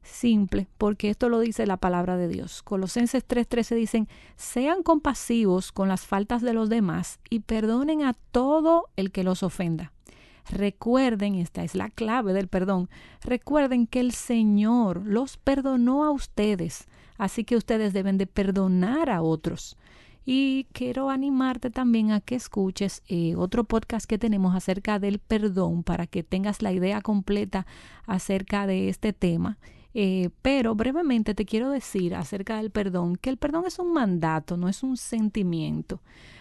Simple, 0.02 0.68
porque 0.78 1.10
esto 1.10 1.28
lo 1.28 1.40
dice 1.40 1.66
la 1.66 1.76
palabra 1.76 2.16
de 2.16 2.28
Dios. 2.28 2.62
Colosenses 2.62 3.24
3:13 3.26 3.74
dicen, 3.74 4.08
sean 4.36 4.82
compasivos 4.82 5.72
con 5.72 5.88
las 5.88 6.06
faltas 6.06 6.42
de 6.42 6.52
los 6.52 6.68
demás 6.68 7.20
y 7.30 7.40
perdonen 7.40 8.02
a 8.02 8.14
todo 8.32 8.88
el 8.96 9.12
que 9.12 9.24
los 9.24 9.42
ofenda. 9.42 9.92
Recuerden, 10.50 11.36
esta 11.36 11.62
es 11.62 11.74
la 11.74 11.88
clave 11.88 12.32
del 12.32 12.48
perdón, 12.48 12.90
recuerden 13.22 13.86
que 13.86 14.00
el 14.00 14.12
Señor 14.12 15.02
los 15.06 15.36
perdonó 15.36 16.04
a 16.04 16.10
ustedes, 16.10 16.88
así 17.16 17.44
que 17.44 17.56
ustedes 17.56 17.92
deben 17.92 18.18
de 18.18 18.26
perdonar 18.26 19.08
a 19.08 19.22
otros. 19.22 19.76
Y 20.24 20.66
quiero 20.72 21.10
animarte 21.10 21.70
también 21.70 22.12
a 22.12 22.20
que 22.20 22.36
escuches 22.36 23.02
eh, 23.08 23.34
otro 23.36 23.64
podcast 23.64 24.06
que 24.06 24.18
tenemos 24.18 24.54
acerca 24.54 25.00
del 25.00 25.18
perdón 25.18 25.82
para 25.82 26.06
que 26.06 26.22
tengas 26.22 26.62
la 26.62 26.72
idea 26.72 27.00
completa 27.00 27.66
acerca 28.06 28.66
de 28.68 28.88
este 28.88 29.12
tema. 29.12 29.58
Eh, 29.94 30.30
pero 30.40 30.74
brevemente 30.74 31.34
te 31.34 31.44
quiero 31.44 31.70
decir 31.70 32.14
acerca 32.14 32.56
del 32.56 32.70
perdón 32.70 33.16
que 33.16 33.28
el 33.28 33.36
perdón 33.36 33.64
es 33.66 33.78
un 33.78 33.92
mandato, 33.92 34.56
no 34.56 34.68
es 34.68 34.82
un 34.82 34.96
sentimiento. 34.96 36.00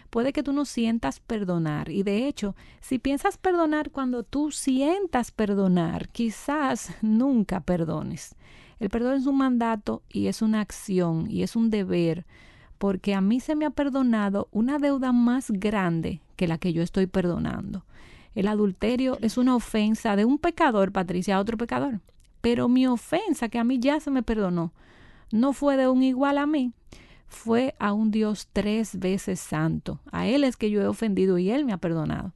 Puede 0.09 0.33
que 0.33 0.43
tú 0.43 0.53
no 0.53 0.65
sientas 0.65 1.19
perdonar 1.19 1.89
y 1.89 2.03
de 2.03 2.27
hecho, 2.27 2.55
si 2.81 2.99
piensas 2.99 3.37
perdonar 3.37 3.91
cuando 3.91 4.23
tú 4.23 4.51
sientas 4.51 5.31
perdonar, 5.31 6.09
quizás 6.09 6.91
nunca 7.01 7.61
perdones. 7.61 8.35
El 8.79 8.89
perdón 8.89 9.15
es 9.15 9.25
un 9.25 9.37
mandato 9.37 10.01
y 10.09 10.27
es 10.27 10.41
una 10.41 10.61
acción 10.61 11.29
y 11.29 11.43
es 11.43 11.55
un 11.55 11.69
deber 11.69 12.25
porque 12.77 13.13
a 13.13 13.21
mí 13.21 13.39
se 13.39 13.55
me 13.55 13.65
ha 13.65 13.69
perdonado 13.69 14.47
una 14.51 14.79
deuda 14.79 15.11
más 15.11 15.51
grande 15.51 16.19
que 16.35 16.47
la 16.47 16.57
que 16.57 16.73
yo 16.73 16.81
estoy 16.81 17.05
perdonando. 17.05 17.85
El 18.33 18.47
adulterio 18.47 19.19
es 19.21 19.37
una 19.37 19.55
ofensa 19.55 20.15
de 20.15 20.25
un 20.25 20.39
pecador, 20.39 20.91
Patricia, 20.91 21.35
a 21.35 21.39
otro 21.39 21.57
pecador. 21.57 21.99
Pero 22.41 22.67
mi 22.67 22.87
ofensa, 22.87 23.49
que 23.49 23.59
a 23.59 23.63
mí 23.63 23.79
ya 23.79 23.99
se 23.99 24.11
me 24.11 24.23
perdonó, 24.23 24.73
no 25.31 25.53
fue 25.53 25.77
de 25.77 25.87
un 25.87 26.03
igual 26.03 26.37
a 26.37 26.45
mí, 26.45 26.73
fue 27.27 27.75
a 27.79 27.93
un 27.93 28.11
Dios 28.11 28.49
tres 28.51 28.99
veces 28.99 29.39
santo. 29.39 29.99
A 30.11 30.27
Él 30.27 30.43
es 30.43 30.57
que 30.57 30.69
yo 30.69 30.81
he 30.81 30.87
ofendido 30.87 31.37
y 31.37 31.49
Él 31.49 31.65
me 31.65 31.73
ha 31.73 31.77
perdonado. 31.77 32.33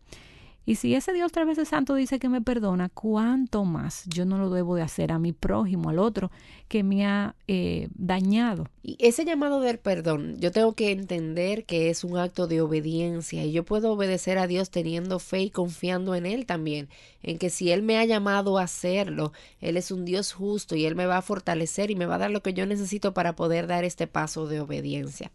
Y 0.66 0.76
si 0.76 0.96
ese 0.96 1.14
Dios 1.14 1.32
tres 1.32 1.46
veces 1.46 1.68
santo 1.68 1.94
dice 1.94 2.18
que 2.18 2.30
me 2.30 2.42
perdona, 2.42 2.90
¿cuánto 2.90 3.66
más 3.66 4.06
yo 4.08 4.26
no 4.26 4.38
lo 4.38 4.50
debo 4.50 4.76
de 4.76 4.82
hacer 4.82 5.12
a 5.12 5.20
mi 5.20 5.32
prójimo, 5.32 5.90
al 5.90 6.00
otro 6.00 6.32
que 6.68 6.84
me 6.84 7.06
ha 7.06 7.36
eh, 7.48 7.88
dañado? 7.94 8.68
Y 8.82 8.98
ese 9.00 9.26
llamado 9.26 9.60
del 9.60 9.78
perdón, 9.78 10.38
yo 10.40 10.52
tengo 10.52 10.74
que 10.74 10.92
entender 10.92 11.66
que 11.66 11.90
es 11.90 12.04
un 12.04 12.18
acto 12.18 12.48
de 12.48 12.62
obediencia 12.62 13.44
y 13.46 13.52
yo 13.52 13.64
puedo 13.64 13.92
obedecer 13.92 14.40
a 14.40 14.48
Dios 14.48 14.72
teniendo 14.72 15.20
fe 15.20 15.42
y 15.42 15.50
confiando 15.52 16.16
en 16.16 16.26
Él 16.26 16.46
también, 16.46 16.90
en 17.22 17.38
que 17.38 17.50
si 17.50 17.72
Él 17.72 17.84
me 17.84 17.98
ha 17.98 18.06
llamado 18.06 18.58
a 18.58 18.64
hacerlo, 18.64 19.34
Él 19.62 19.78
es 19.78 19.92
un 19.92 20.04
Dios 20.04 20.34
justo 20.34 20.76
y 20.76 20.86
Él 20.86 20.96
me 20.96 21.06
va 21.06 21.18
a 21.18 21.22
fortalecer 21.22 21.92
y 21.92 21.96
me 21.96 22.08
va 22.08 22.16
a 22.16 22.20
dar 22.20 22.32
lo 22.32 22.42
que 22.42 22.54
yo 22.54 22.66
necesito 22.66 23.14
para 23.14 23.36
poder 23.36 23.68
dar 23.68 23.84
este 23.84 24.08
paso 24.08 24.48
de 24.48 24.62
obediencia. 24.62 25.32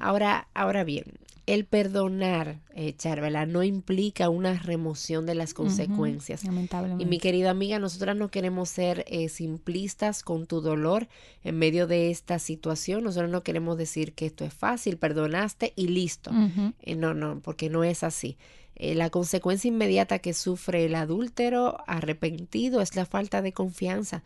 Ahora, 0.00 0.48
ahora 0.54 0.84
bien, 0.84 1.04
el 1.46 1.66
perdonar, 1.66 2.60
eh, 2.74 2.94
Charvela, 2.96 3.46
no 3.46 3.62
implica 3.62 4.28
una 4.28 4.54
remoción 4.54 5.26
de 5.26 5.34
las 5.34 5.54
consecuencias. 5.54 6.44
lamentablemente. 6.44 7.04
Y 7.04 7.06
mi 7.06 7.18
querida 7.18 7.50
amiga, 7.50 7.78
nosotras 7.78 8.16
no 8.16 8.30
queremos 8.30 8.68
ser 8.68 9.04
eh, 9.08 9.28
simplistas 9.28 10.22
con 10.22 10.46
tu 10.46 10.60
dolor 10.60 11.08
en 11.42 11.58
medio 11.58 11.86
de 11.86 12.10
esta 12.10 12.38
situación. 12.38 13.04
Nosotros 13.04 13.30
no 13.30 13.42
queremos 13.42 13.76
decir 13.76 14.14
que 14.14 14.26
esto 14.26 14.44
es 14.44 14.54
fácil, 14.54 14.96
perdonaste 14.96 15.72
y 15.76 15.88
listo. 15.88 16.30
Eh, 16.82 16.94
no, 16.94 17.14
no, 17.14 17.40
porque 17.40 17.68
no 17.68 17.84
es 17.84 18.02
así. 18.02 18.36
Eh, 18.76 18.94
la 18.94 19.10
consecuencia 19.10 19.68
inmediata 19.68 20.18
que 20.18 20.34
sufre 20.34 20.84
el 20.86 20.94
adúltero 20.94 21.78
arrepentido 21.86 22.80
es 22.80 22.96
la 22.96 23.06
falta 23.06 23.40
de 23.42 23.52
confianza. 23.52 24.22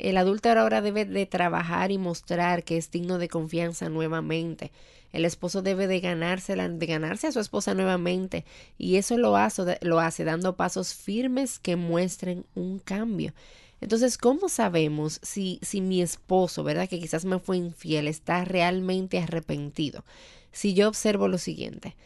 El 0.00 0.16
adúltero 0.16 0.60
ahora 0.60 0.80
debe 0.80 1.04
de 1.04 1.26
trabajar 1.26 1.92
y 1.92 1.98
mostrar 1.98 2.64
que 2.64 2.76
es 2.76 2.90
digno 2.90 3.18
de 3.18 3.28
confianza 3.28 3.88
nuevamente. 3.88 4.72
El 5.12 5.24
esposo 5.24 5.60
debe 5.60 5.86
de, 5.86 6.00
ganársela, 6.00 6.68
de 6.68 6.86
ganarse 6.86 7.26
a 7.26 7.32
su 7.32 7.40
esposa 7.40 7.74
nuevamente 7.74 8.44
y 8.78 8.96
eso 8.96 9.18
lo 9.18 9.36
hace, 9.36 9.78
lo 9.82 10.00
hace 10.00 10.24
dando 10.24 10.56
pasos 10.56 10.94
firmes 10.94 11.58
que 11.58 11.76
muestren 11.76 12.46
un 12.54 12.78
cambio. 12.78 13.34
Entonces, 13.80 14.18
¿cómo 14.18 14.48
sabemos 14.48 15.20
si, 15.22 15.58
si 15.62 15.80
mi 15.80 16.02
esposo, 16.02 16.62
verdad, 16.62 16.88
que 16.88 17.00
quizás 17.00 17.24
me 17.24 17.38
fue 17.38 17.56
infiel, 17.56 18.08
está 18.08 18.44
realmente 18.44 19.18
arrepentido? 19.18 20.04
Si 20.52 20.74
yo 20.74 20.88
observo 20.88 21.28
lo 21.28 21.38
siguiente, 21.38 21.96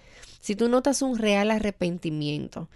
si 0.41 0.57
tú 0.57 0.69
notas 0.69 1.03
un 1.03 1.19
real 1.19 1.51
arrepentimiento, 1.51 2.69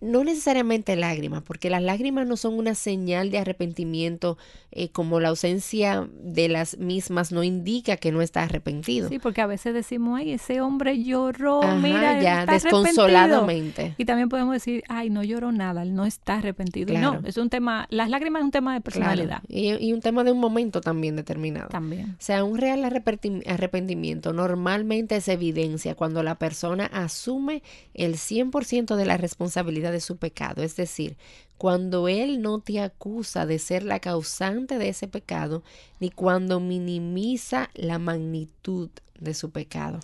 no 0.00 0.24
necesariamente 0.24 0.94
lágrimas, 0.96 1.42
porque 1.42 1.70
las 1.70 1.82
lágrimas 1.82 2.26
no 2.26 2.36
son 2.36 2.54
una 2.54 2.74
señal 2.74 3.30
de 3.30 3.38
arrepentimiento, 3.38 4.36
eh, 4.72 4.90
como 4.90 5.20
la 5.20 5.28
ausencia 5.28 6.08
de 6.22 6.48
las 6.48 6.78
mismas 6.78 7.32
no 7.32 7.42
indica 7.42 7.96
que 7.96 8.12
no 8.12 8.20
está 8.20 8.42
arrepentido. 8.42 9.08
Sí, 9.08 9.18
porque 9.18 9.40
a 9.40 9.46
veces 9.46 9.72
decimos, 9.72 10.18
ay, 10.18 10.32
ese 10.32 10.60
hombre 10.60 11.02
lloró, 11.02 11.62
mira, 11.76 12.20
ya, 12.20 12.46
desconsoladamente. 12.46 13.94
Y 13.96 14.04
también 14.04 14.28
podemos 14.28 14.52
decir, 14.52 14.84
ay, 14.88 15.08
no 15.08 15.24
lloró 15.24 15.50
nada, 15.50 15.82
él 15.82 15.94
no 15.94 16.04
está 16.04 16.36
arrepentido. 16.36 16.96
No, 16.98 17.20
es 17.24 17.38
un 17.38 17.48
tema, 17.48 17.86
las 17.90 18.10
lágrimas 18.10 18.40
es 18.40 18.44
un 18.44 18.50
tema 18.50 18.74
de 18.74 18.80
personalidad. 18.82 19.42
Y, 19.48 19.72
y, 19.82 19.92
un 19.92 20.00
tema 20.00 20.24
de 20.24 20.32
un 20.32 20.40
momento 20.40 20.80
también 20.80 21.16
determinado. 21.16 21.68
También. 21.68 22.10
O 22.10 22.22
sea, 22.22 22.44
un 22.44 22.58
real 22.58 22.84
arrepentimiento 22.84 24.32
normalmente 24.32 25.20
se 25.20 25.32
evidencia 25.32 25.94
cuando 25.94 26.22
la 26.22 26.36
persona 26.36 26.86
asume 26.86 27.62
el 27.94 28.14
100% 28.16 28.96
de 28.96 29.06
la 29.06 29.16
responsabilidad 29.16 29.69
de 29.70 30.00
su 30.00 30.16
pecado. 30.16 30.62
Es 30.62 30.76
decir, 30.76 31.16
cuando 31.56 32.08
Él 32.08 32.42
no 32.42 32.60
te 32.60 32.80
acusa 32.80 33.46
de 33.46 33.58
ser 33.58 33.84
la 33.84 34.00
causante 34.00 34.78
de 34.78 34.88
ese 34.88 35.08
pecado, 35.08 35.62
ni 36.00 36.10
cuando 36.10 36.60
minimiza 36.60 37.70
la 37.74 37.98
magnitud 37.98 38.90
de 39.18 39.34
su 39.34 39.50
pecado. 39.50 40.00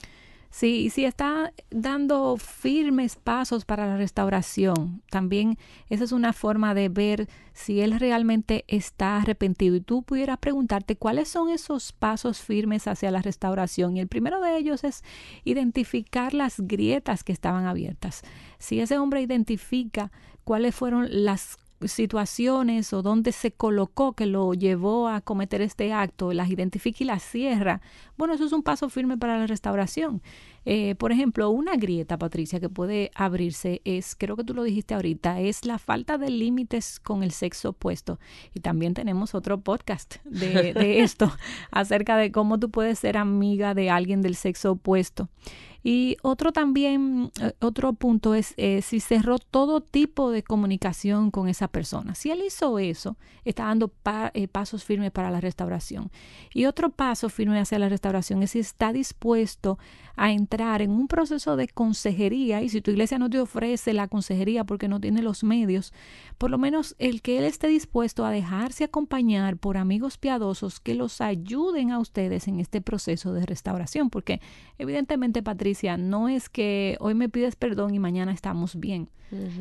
Sí, 0.59 0.89
si 0.89 1.05
está 1.05 1.53
dando 1.69 2.39
firmes 2.39 3.17
pasos 3.17 3.67
para 3.67 3.87
la 3.87 3.99
restauración, 3.99 5.03
también 5.11 5.59
esa 5.91 6.05
es 6.05 6.13
una 6.13 6.33
forma 6.33 6.73
de 6.73 6.89
ver 6.89 7.29
si 7.53 7.83
él 7.83 8.01
realmente 8.01 8.65
está 8.67 9.19
arrepentido. 9.19 9.77
Y 9.77 9.83
tú 9.83 10.03
pudieras 10.03 10.39
preguntarte 10.39 10.97
cuáles 10.97 11.29
son 11.29 11.51
esos 11.51 11.93
pasos 11.93 12.41
firmes 12.41 12.89
hacia 12.89 13.11
la 13.11 13.21
restauración. 13.21 13.99
Y 13.99 14.01
el 14.01 14.09
primero 14.09 14.41
de 14.41 14.57
ellos 14.57 14.83
es 14.83 15.05
identificar 15.45 16.33
las 16.33 16.59
grietas 16.59 17.23
que 17.23 17.33
estaban 17.33 17.67
abiertas. 17.67 18.23
Si 18.59 18.81
ese 18.81 18.97
hombre 18.97 19.21
identifica 19.21 20.11
cuáles 20.45 20.75
fueron 20.75 21.07
las 21.11 21.59
situaciones 21.85 22.93
o 22.93 23.03
dónde 23.03 23.33
se 23.33 23.53
colocó 23.53 24.13
que 24.15 24.27
lo 24.27 24.55
llevó 24.55 25.09
a 25.09 25.21
cometer 25.21 25.61
este 25.61 25.93
acto, 25.93 26.33
las 26.33 26.51
identifica 26.51 27.05
y 27.05 27.07
las 27.07 27.23
cierra, 27.23 27.81
bueno, 28.17 28.35
eso 28.35 28.47
es 28.47 28.53
un 28.53 28.63
paso 28.63 28.89
firme 28.89 29.19
para 29.19 29.39
la 29.39 29.47
restauración. 29.47 30.23
Eh, 30.69 30.97
por 30.97 31.13
ejemplo, 31.13 31.49
una 31.51 31.77
grieta, 31.77 32.19
Patricia, 32.19 32.59
que 32.59 32.69
puede 32.69 33.13
abrirse 33.15 33.81
es, 33.85 34.17
creo 34.17 34.37
que 34.37 34.43
tú 34.43 34.53
lo 34.53 34.65
dijiste 34.65 34.95
ahorita, 34.95 35.41
es 35.41 35.65
la 35.65 35.79
falta 35.79 36.19
de 36.19 36.29
límites 36.29 36.99
con 36.99 37.23
el 37.23 37.31
sexo 37.31 37.71
opuesto. 37.71 38.19
Y 38.53 38.61
también 38.61 38.93
tenemos 38.93 39.35
otro 39.37 39.61
podcast 39.61 40.17
de, 40.25 40.75
de 40.75 41.01
esto, 41.05 41.33
acerca 41.71 42.17
de 42.17 42.33
cómo 42.33 42.59
tú 42.59 42.71
puedes 42.71 42.99
ser 42.99 43.17
amiga 43.17 43.75
de 43.75 43.91
alguien 43.91 44.23
del 44.23 44.35
sexo 44.35 44.73
opuesto. 44.73 45.31
Y 45.89 46.17
otro 46.23 46.51
también, 46.51 47.31
eh, 47.41 47.53
otro 47.61 47.93
punto 47.93 48.35
es 48.35 48.55
eh, 48.57 48.83
si 48.83 48.99
cerró 48.99 49.39
todo 49.39 49.81
tipo 49.81 50.33
de 50.33 50.43
comunicación 50.43 51.31
con 51.31 51.49
esa 51.49 51.69
persona. 51.69 52.17
Si 52.17 52.29
él 52.29 52.43
hizo 52.45 52.81
eso, 52.81 53.17
está 53.45 53.67
dando 53.67 53.93
eh, 54.35 54.49
pasos 54.49 54.83
firmes 54.83 55.13
para 55.13 55.31
la 55.31 55.41
restauración. 55.41 56.11
Y 56.53 56.65
otro 56.65 56.91
paso 56.91 57.29
firme 57.29 57.61
hacia 57.61 57.79
la 57.79 57.89
restauración 57.89 58.43
es 58.43 58.51
si 58.51 58.59
está 58.59 58.93
dispuesto 58.93 59.79
a 60.17 60.33
entrar 60.33 60.56
en 60.57 60.91
un 60.91 61.07
proceso 61.07 61.57
de 61.57 61.69
consejería 61.69 62.63
y 62.63 62.69
si 62.69 62.81
tu 62.81 62.91
iglesia 62.91 63.19
no 63.19 63.29
te 63.29 63.39
ofrece 63.39 63.93
la 63.93 64.09
consejería 64.09 64.65
porque 64.65 64.89
no 64.89 65.01
tiene 65.01 65.23
los 65.23 65.45
medios, 65.45 65.93
por 66.39 66.51
lo 66.51 66.59
menos 66.59 66.95
el 66.99 67.21
que 67.21 67.39
él 67.39 67.45
esté 67.45 67.69
dispuesto 67.69 68.25
a 68.25 68.31
dejarse 68.31 68.85
acompañar 68.85 69.59
por 69.59 69.77
amigos 69.77 70.17
piadosos 70.17 70.81
que 70.81 70.95
los 70.95 71.21
ayuden 71.21 71.91
a 71.91 71.99
ustedes 71.99 72.49
en 72.49 72.59
este 72.59 72.81
proceso 72.81 73.35
de 73.35 73.45
restauración, 73.45 74.09
porque 74.09 74.41
evidentemente, 74.79 75.43
Patricia, 75.43 75.97
no 75.97 76.29
es 76.29 76.49
que 76.49 76.97
hoy 77.01 77.15
me 77.15 77.29
pides 77.29 77.57
perdón 77.57 77.95
y 77.95 77.99
mañana 77.99 78.33
estamos 78.33 78.77
bien. 78.77 79.11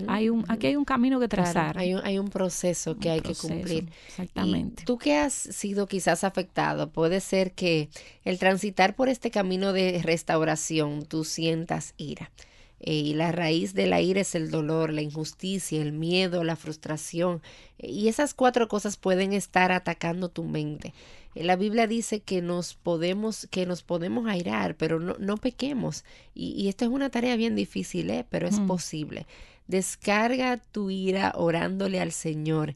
hay 0.07 0.29
un, 0.29 0.45
aquí 0.47 0.67
hay 0.67 0.75
un 0.75 0.85
camino 0.85 1.19
que 1.19 1.27
trazar. 1.27 1.77
hay, 1.77 1.95
un, 1.95 2.01
hay 2.05 2.19
un 2.19 2.29
proceso 2.29 2.97
que 2.97 3.09
hay 3.09 3.21
que 3.21 3.35
cumplir. 3.35 3.89
Exactamente. 4.07 4.83
tú 4.85 4.97
que 4.97 5.17
has 5.17 5.33
sido 5.33 5.87
quizás 5.87 6.23
afectado, 6.23 6.89
puede 6.91 7.19
ser 7.19 7.51
que 7.51 7.89
el 8.23 8.39
transitar 8.39 8.95
por 8.95 9.09
este 9.09 9.31
camino 9.31 9.73
de 9.73 10.01
restauración, 10.03 10.84
tú 11.07 11.23
sientas 11.23 11.93
ira. 11.97 12.31
Eh, 12.79 12.93
y 12.93 13.13
la 13.13 13.31
raíz 13.31 13.73
de 13.73 13.87
la 13.87 14.01
ira 14.01 14.21
es 14.21 14.35
el 14.35 14.51
dolor, 14.51 14.91
la 14.91 15.01
injusticia, 15.01 15.81
el 15.81 15.91
miedo, 15.91 16.43
la 16.43 16.55
frustración. 16.55 17.41
y 17.77 18.07
esas 18.07 18.33
cuatro 18.33 18.67
cosas 18.67 18.97
pueden 18.97 19.33
estar 19.33 19.71
atacando 19.71 20.29
tu 20.29 20.43
mente. 20.43 20.93
La 21.35 21.57
Biblia 21.57 21.85
dice 21.87 22.21
que 22.21 22.41
nos 22.41 22.75
podemos, 22.75 23.47
que 23.51 23.65
nos 23.65 23.83
podemos 23.83 24.27
airar, 24.27 24.75
pero 24.75 24.99
no, 24.99 25.15
no 25.19 25.37
pequemos. 25.37 26.05
Y, 26.33 26.51
y 26.51 26.69
esta 26.69 26.85
es 26.85 26.91
una 26.91 27.09
tarea 27.09 27.35
bien 27.35 27.55
difícil, 27.55 28.09
¿eh? 28.09 28.25
pero 28.29 28.47
es 28.47 28.59
mm. 28.59 28.67
posible. 28.67 29.27
Descarga 29.67 30.57
tu 30.57 30.89
ira 30.91 31.33
orándole 31.35 31.99
al 31.99 32.11
Señor 32.11 32.75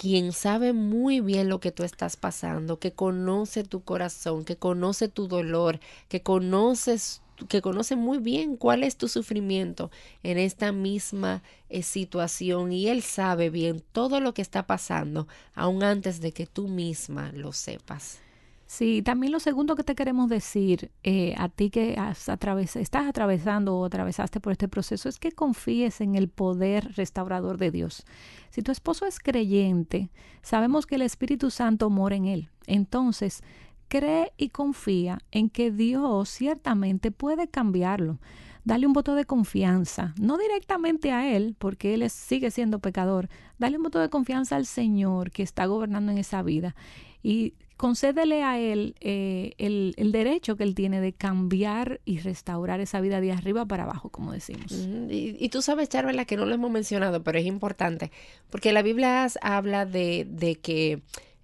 quien 0.00 0.32
sabe 0.32 0.72
muy 0.72 1.20
bien 1.20 1.48
lo 1.48 1.58
que 1.58 1.72
tú 1.72 1.82
estás 1.82 2.16
pasando, 2.16 2.78
que 2.78 2.92
conoce 2.92 3.64
tu 3.64 3.82
corazón, 3.82 4.44
que 4.44 4.56
conoce 4.56 5.08
tu 5.08 5.26
dolor, 5.26 5.80
que 6.08 6.22
conoces 6.22 7.20
que 7.46 7.62
conoce 7.62 7.96
muy 7.96 8.18
bien 8.18 8.56
cuál 8.56 8.82
es 8.82 8.96
tu 8.96 9.08
sufrimiento 9.08 9.90
en 10.22 10.38
esta 10.38 10.72
misma 10.72 11.42
eh, 11.68 11.82
situación 11.82 12.72
y 12.72 12.88
él 12.88 13.02
sabe 13.02 13.50
bien 13.50 13.82
todo 13.92 14.20
lo 14.20 14.34
que 14.34 14.42
está 14.42 14.66
pasando 14.66 15.28
aún 15.54 15.82
antes 15.82 16.20
de 16.20 16.32
que 16.32 16.46
tú 16.46 16.68
misma 16.68 17.32
lo 17.32 17.52
sepas. 17.52 18.20
Sí, 18.68 19.00
también 19.00 19.32
lo 19.32 19.40
segundo 19.40 19.76
que 19.76 19.82
te 19.82 19.94
queremos 19.94 20.28
decir 20.28 20.90
eh, 21.02 21.34
a 21.38 21.48
ti 21.48 21.70
que 21.70 21.96
has 21.96 22.28
estás 22.28 23.06
atravesando 23.08 23.78
o 23.78 23.86
atravesaste 23.86 24.40
por 24.40 24.52
este 24.52 24.68
proceso 24.68 25.08
es 25.08 25.18
que 25.18 25.32
confíes 25.32 26.02
en 26.02 26.16
el 26.16 26.28
poder 26.28 26.92
restaurador 26.94 27.56
de 27.56 27.70
Dios. 27.70 28.04
Si 28.50 28.60
tu 28.60 28.70
esposo 28.70 29.06
es 29.06 29.20
creyente, 29.20 30.10
sabemos 30.42 30.84
que 30.84 30.96
el 30.96 31.02
Espíritu 31.02 31.50
Santo 31.50 31.88
mora 31.88 32.16
en 32.16 32.26
él. 32.26 32.50
Entonces, 32.66 33.42
cree 33.88 34.32
y 34.36 34.50
confía 34.50 35.18
en 35.30 35.50
que 35.50 35.70
Dios 35.70 36.28
ciertamente 36.28 37.10
puede 37.10 37.48
cambiarlo. 37.48 38.18
Dale 38.64 38.86
un 38.86 38.92
voto 38.92 39.14
de 39.14 39.24
confianza, 39.24 40.14
no 40.20 40.36
directamente 40.36 41.10
a 41.10 41.34
Él, 41.34 41.56
porque 41.58 41.94
Él 41.94 42.08
sigue 42.10 42.50
siendo 42.50 42.80
pecador. 42.80 43.28
Dale 43.58 43.78
un 43.78 43.82
voto 43.82 43.98
de 43.98 44.10
confianza 44.10 44.56
al 44.56 44.66
Señor 44.66 45.30
que 45.30 45.42
está 45.42 45.64
gobernando 45.66 46.12
en 46.12 46.18
esa 46.18 46.42
vida. 46.42 46.76
Y 47.22 47.54
concédele 47.78 48.42
a 48.42 48.58
Él 48.58 48.94
eh, 49.00 49.54
el, 49.56 50.12
derecho 50.12 50.56
que 50.56 50.64
Él 50.64 50.74
tiene 50.74 51.00
de 51.00 51.14
cambiar 51.14 52.00
y 52.04 52.18
restaurar 52.18 52.80
esa 52.80 53.00
vida 53.00 53.22
de 53.22 53.32
arriba 53.32 53.64
para 53.64 53.84
abajo, 53.84 54.10
como 54.10 54.32
decimos. 54.32 54.70
y, 55.08 55.48
tú 55.48 55.62
sabes, 55.62 55.88
Charvela, 55.88 56.26
que 56.26 56.36
no 56.36 56.44
lo 56.44 56.54
hemos 56.54 56.70
mencionado, 56.70 57.22
pero 57.22 57.38
es 57.38 57.46
importante, 57.46 58.10
porque 58.50 58.72
la 58.72 58.82
Biblia 58.82 59.26
habla 59.40 59.86
de, 59.86 60.26
de 60.28 60.56
que 60.56 61.00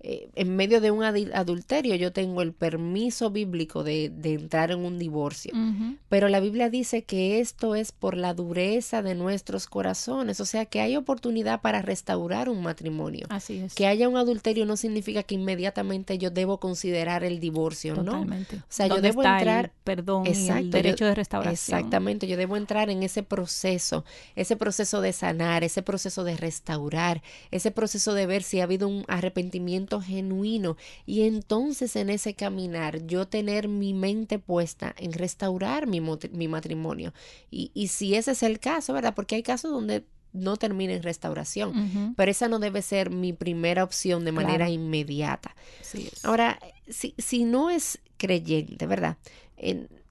eh, 0.06 0.28
en 0.34 0.54
medio 0.54 0.82
de 0.82 0.90
un 0.90 1.02
adulterio 1.02 1.94
yo 1.94 2.12
tengo 2.12 2.42
el 2.42 2.52
permiso 2.52 3.30
bíblico 3.30 3.82
de, 3.82 4.12
entrar 4.22 4.70
en 4.70 4.80
un 4.80 4.98
divorcio. 4.98 5.54
Pero 6.10 6.28
la 6.28 6.40
Biblia 6.40 6.68
dice 6.68 7.04
que 7.04 7.40
esto 7.40 7.74
es 7.74 7.90
por 7.90 8.14
la 8.14 8.34
dureza 8.34 9.00
de 9.00 9.14
nuestros 9.14 9.66
corazones, 9.66 10.40
o 10.40 10.44
sea 10.44 10.66
que 10.66 10.82
hay 10.82 10.96
oportunidad 10.96 11.62
para 11.62 11.80
restaurar 11.80 12.50
un 12.50 12.62
matrimonio. 12.62 13.26
Así 13.30 13.60
es. 13.60 13.74
Que 13.74 13.86
haya 13.86 14.06
un 14.06 14.18
adulterio 14.18 14.66
no 14.66 14.76
significa 14.76 15.22
que 15.22 15.36
inmediatamente 15.36 16.18
yo 16.18 16.30
debo 16.30 16.60
considerar 16.60 17.24
el 17.24 17.40
divorcio, 17.40 17.94
Totalmente. 17.94 18.56
¿no? 18.56 18.62
O 18.62 18.66
sea, 18.68 18.88
yo 18.88 19.00
debo 19.00 19.24
entrar, 19.24 19.72
perdón, 19.84 20.26
el 20.26 20.70
derecho 20.70 21.06
de 21.06 21.14
restauración. 21.14 21.78
Exactamente, 21.78 22.26
yo 22.26 22.36
debo 22.36 22.58
entrar 22.58 22.90
en 22.90 23.02
ese 23.02 23.22
proceso, 23.22 24.04
ese 24.36 24.56
proceso 24.56 25.00
de 25.00 25.14
sanar, 25.14 25.64
ese 25.64 25.82
proceso 25.82 26.24
de 26.24 26.36
restaurar, 26.36 27.22
ese 27.50 27.70
proceso 27.70 28.12
de 28.12 28.26
ver 28.26 28.42
si 28.42 28.60
ha 28.60 28.64
habido 28.64 28.86
un 28.86 29.04
arrepentimiento 29.08 29.93
genuino 30.00 30.76
y 31.06 31.22
entonces 31.22 31.96
en 31.96 32.10
ese 32.10 32.34
caminar 32.34 33.06
yo 33.06 33.26
tener 33.26 33.68
mi 33.68 33.94
mente 33.94 34.38
puesta 34.38 34.94
en 34.98 35.12
restaurar 35.12 35.86
mi, 35.86 36.00
mi 36.00 36.48
matrimonio. 36.48 37.12
Y, 37.50 37.70
y 37.74 37.88
si 37.88 38.14
ese 38.14 38.32
es 38.32 38.42
el 38.42 38.60
caso, 38.60 38.92
¿verdad? 38.92 39.14
Porque 39.14 39.34
hay 39.36 39.42
casos 39.42 39.70
donde 39.70 40.04
no 40.34 40.56
termina 40.56 40.92
en 40.92 41.02
restauración, 41.02 42.14
pero 42.16 42.30
esa 42.30 42.48
no 42.48 42.58
debe 42.58 42.82
ser 42.82 43.08
mi 43.08 43.32
primera 43.32 43.84
opción 43.84 44.24
de 44.24 44.32
manera 44.32 44.68
inmediata. 44.68 45.54
Ahora, 46.24 46.58
si, 46.88 47.14
si 47.18 47.44
no 47.44 47.70
es 47.70 48.00
creyente, 48.18 48.86
¿verdad? 48.86 49.16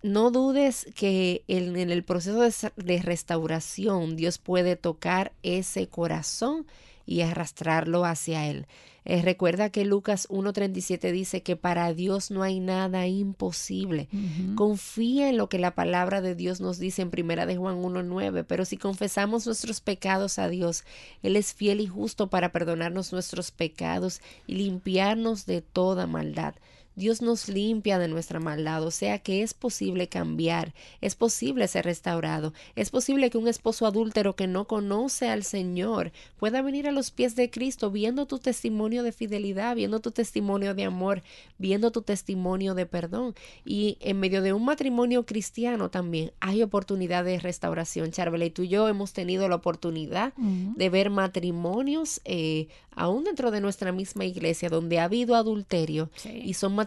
no 0.01 0.31
dudes 0.31 0.87
que 0.95 1.43
en, 1.47 1.75
en 1.75 1.91
el 1.91 2.03
proceso 2.03 2.41
de, 2.41 2.71
de, 2.75 3.01
restauración 3.01 4.15
Dios 4.15 4.37
puede 4.37 4.75
tocar 4.75 5.33
ese 5.43 5.87
corazón 5.87 6.65
y 7.05 7.21
arrastrarlo 7.21 8.05
hacia 8.05 8.47
Él. 8.47 8.67
Eh, 9.05 9.21
recuerda 9.21 9.69
que 9.69 9.83
Lucas 9.83 10.29
1.37 10.29 11.11
dice 11.11 11.43
que 11.43 11.57
para 11.57 11.93
Dios 11.93 12.31
no 12.31 12.41
hay 12.41 12.59
nada 12.59 13.05
imposible. 13.07 14.07
Confía 14.55 15.29
en 15.29 15.37
lo 15.37 15.49
que 15.49 15.59
la 15.59 15.75
palabra 15.75 16.21
de 16.21 16.35
Dios 16.35 16.61
nos 16.61 16.79
dice 16.79 17.01
en 17.01 17.09
primera 17.09 17.45
de 17.45 17.57
Juan 17.57 17.81
1.9, 17.81 18.45
pero 18.47 18.63
si 18.63 18.77
confesamos 18.77 19.45
nuestros 19.45 19.81
pecados 19.81 20.39
a 20.39 20.47
Dios, 20.47 20.85
Él 21.21 21.35
es 21.35 21.53
fiel 21.53 21.81
y 21.81 21.87
justo 21.87 22.29
para 22.29 22.53
perdonarnos 22.53 23.11
nuestros 23.11 23.51
pecados 23.51 24.21
y 24.47 24.55
limpiarnos 24.55 25.45
de 25.45 25.61
toda 25.61 26.07
maldad. 26.07 26.55
Dios 26.95 27.21
nos 27.21 27.49
limpia 27.49 27.97
de 27.97 28.08
nuestra 28.08 28.39
maldad, 28.39 28.84
o 28.84 28.91
sea 28.91 29.19
que 29.19 29.41
es 29.41 29.53
posible 29.53 30.08
cambiar, 30.08 30.73
es 31.01 31.15
posible 31.15 31.67
ser 31.67 31.86
restaurado, 31.86 32.53
es 32.75 32.91
posible 32.91 33.29
que 33.29 33.38
un 33.38 33.47
esposo 33.47 33.86
adúltero 33.86 34.36
que 34.36 34.47
no 34.47 34.65
conoce 34.67 35.29
al 35.29 35.43
Señor 35.43 36.12
pueda 36.38 36.62
venir 36.62 36.88
a 36.88 36.91
los 36.91 37.12
pies 37.12 37.36
de 37.36 37.49
Cristo 37.49 37.89
viendo 37.89 38.27
tu 38.27 38.39
testimonio 38.39 39.03
de 39.03 39.12
fidelidad, 39.12 39.75
viendo 39.75 40.01
tu 40.01 40.12
testimonio 40.12 40.75
de 40.75 40.84
amor, 40.84 41.23
viendo 41.58 41.91
tu 41.91 42.01
testimonio 42.01 42.75
de 42.75 42.86
perdón. 42.86 43.34
Y 43.65 43.97
en 44.01 44.19
medio 44.19 44.41
de 44.41 44.53
un 44.53 44.65
matrimonio 44.65 45.25
cristiano 45.25 45.89
también 45.89 46.32
hay 46.39 46.62
oportunidad 46.62 47.23
de 47.23 47.39
restauración. 47.39 48.12
Charbel, 48.12 48.43
y 48.43 48.49
tú 48.49 48.63
y 48.63 48.67
yo 48.67 48.88
hemos 48.88 49.13
tenido 49.13 49.47
la 49.47 49.56
oportunidad 49.56 50.34
de 50.36 50.89
ver 50.89 51.10
matrimonios 51.10 52.21
eh, 52.25 52.67
aún 52.95 53.23
dentro 53.23 53.51
de 53.51 53.62
nuestra 53.62 53.91
misma 53.91 54.25
iglesia 54.25 54.69
donde 54.69 54.99
ha 54.99 55.06
habido 55.06 55.36
adulterio 55.36 56.10
y 56.25 56.53
son 56.53 56.75
matrimonios 56.75 56.82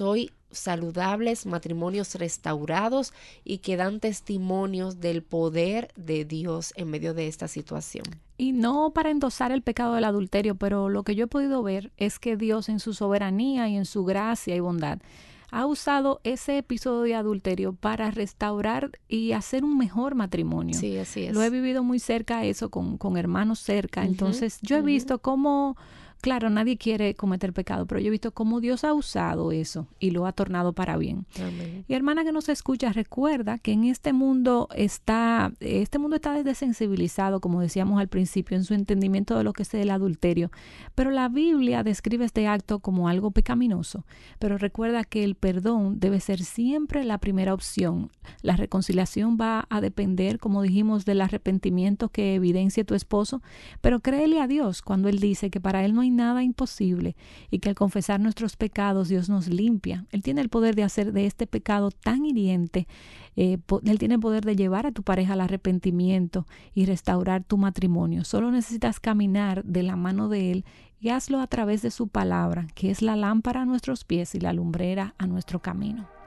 hoy 0.00 0.30
saludables, 0.50 1.46
matrimonios 1.46 2.14
restaurados 2.16 3.12
y 3.44 3.58
que 3.58 3.76
dan 3.76 4.00
testimonios 4.00 5.00
del 5.00 5.22
poder 5.22 5.92
de 5.96 6.24
Dios 6.24 6.72
en 6.76 6.90
medio 6.90 7.14
de 7.14 7.28
esta 7.28 7.48
situación. 7.48 8.04
Y 8.36 8.52
no 8.52 8.92
para 8.92 9.10
endosar 9.10 9.52
el 9.52 9.62
pecado 9.62 9.94
del 9.94 10.04
adulterio, 10.04 10.54
pero 10.54 10.88
lo 10.88 11.02
que 11.02 11.14
yo 11.14 11.24
he 11.24 11.28
podido 11.28 11.62
ver 11.62 11.92
es 11.96 12.18
que 12.18 12.36
Dios 12.36 12.68
en 12.68 12.80
su 12.80 12.94
soberanía 12.94 13.68
y 13.68 13.76
en 13.76 13.84
su 13.84 14.04
gracia 14.04 14.56
y 14.56 14.60
bondad 14.60 14.98
ha 15.52 15.66
usado 15.66 16.20
ese 16.22 16.58
episodio 16.58 17.02
de 17.02 17.14
adulterio 17.16 17.72
para 17.72 18.10
restaurar 18.10 18.92
y 19.08 19.32
hacer 19.32 19.64
un 19.64 19.76
mejor 19.76 20.14
matrimonio. 20.14 20.78
Sí, 20.78 20.96
así 20.96 21.24
es. 21.24 21.34
Lo 21.34 21.42
he 21.42 21.50
vivido 21.50 21.82
muy 21.82 21.98
cerca 21.98 22.44
eso, 22.44 22.70
con, 22.70 22.98
con 22.98 23.16
hermanos 23.16 23.58
cerca. 23.58 24.04
Entonces, 24.04 24.58
yo 24.62 24.76
he 24.76 24.82
visto 24.82 25.18
cómo 25.20 25.76
Claro, 26.20 26.50
nadie 26.50 26.76
quiere 26.76 27.14
cometer 27.14 27.52
pecado, 27.52 27.86
pero 27.86 28.00
yo 28.00 28.08
he 28.08 28.10
visto 28.10 28.32
cómo 28.32 28.60
Dios 28.60 28.84
ha 28.84 28.92
usado 28.92 29.52
eso 29.52 29.86
y 29.98 30.10
lo 30.10 30.26
ha 30.26 30.32
tornado 30.32 30.74
para 30.74 30.98
bien. 30.98 31.26
Y 31.88 31.94
hermana 31.94 32.24
que 32.24 32.32
nos 32.32 32.48
escucha, 32.50 32.92
recuerda 32.92 33.58
que 33.58 33.72
en 33.72 33.84
este 33.84 34.12
mundo 34.12 34.68
está, 34.74 35.52
este 35.60 35.98
mundo 35.98 36.16
está 36.16 36.42
desensibilizado, 36.42 37.40
como 37.40 37.60
decíamos 37.60 38.00
al 38.00 38.08
principio, 38.08 38.56
en 38.56 38.64
su 38.64 38.74
entendimiento 38.74 39.38
de 39.38 39.44
lo 39.44 39.54
que 39.54 39.62
es 39.62 39.72
el 39.72 39.90
adulterio. 39.90 40.50
Pero 40.94 41.10
la 41.10 41.28
Biblia 41.28 41.82
describe 41.82 42.26
este 42.26 42.46
acto 42.46 42.80
como 42.80 43.08
algo 43.08 43.30
pecaminoso. 43.30 44.04
Pero 44.38 44.58
recuerda 44.58 45.04
que 45.04 45.24
el 45.24 45.36
perdón 45.36 46.00
debe 46.00 46.20
ser 46.20 46.42
siempre 46.44 47.04
la 47.04 47.18
primera 47.18 47.54
opción. 47.54 48.10
La 48.42 48.56
reconciliación 48.56 49.38
va 49.40 49.66
a 49.70 49.80
depender, 49.80 50.38
como 50.38 50.60
dijimos, 50.62 51.04
del 51.04 51.22
arrepentimiento 51.22 52.10
que 52.10 52.34
evidencie 52.34 52.84
tu 52.84 52.94
esposo. 52.94 53.42
Pero 53.80 54.00
créele 54.00 54.40
a 54.40 54.46
Dios 54.46 54.82
cuando 54.82 55.08
Él 55.08 55.18
dice 55.18 55.50
que 55.50 55.60
para 55.60 55.84
Él 55.84 55.94
no 55.94 56.09
nada 56.10 56.42
imposible 56.42 57.16
y 57.50 57.58
que 57.58 57.68
al 57.68 57.74
confesar 57.74 58.20
nuestros 58.20 58.56
pecados 58.56 59.08
Dios 59.08 59.28
nos 59.28 59.48
limpia. 59.48 60.06
Él 60.10 60.22
tiene 60.22 60.40
el 60.40 60.48
poder 60.48 60.74
de 60.74 60.82
hacer 60.82 61.12
de 61.12 61.26
este 61.26 61.46
pecado 61.46 61.90
tan 61.90 62.24
hiriente, 62.24 62.86
eh, 63.36 63.58
Él 63.84 63.98
tiene 63.98 64.14
el 64.14 64.20
poder 64.20 64.44
de 64.44 64.56
llevar 64.56 64.86
a 64.86 64.92
tu 64.92 65.02
pareja 65.02 65.32
al 65.32 65.40
arrepentimiento 65.40 66.46
y 66.74 66.84
restaurar 66.84 67.44
tu 67.44 67.56
matrimonio. 67.56 68.24
Solo 68.24 68.50
necesitas 68.50 69.00
caminar 69.00 69.64
de 69.64 69.82
la 69.82 69.96
mano 69.96 70.28
de 70.28 70.52
Él 70.52 70.64
y 71.00 71.08
hazlo 71.08 71.40
a 71.40 71.46
través 71.46 71.82
de 71.82 71.90
su 71.90 72.08
palabra, 72.08 72.66
que 72.74 72.90
es 72.90 73.00
la 73.00 73.16
lámpara 73.16 73.62
a 73.62 73.66
nuestros 73.66 74.04
pies 74.04 74.34
y 74.34 74.40
la 74.40 74.52
lumbrera 74.52 75.14
a 75.18 75.26
nuestro 75.26 75.60
camino. 75.60 76.19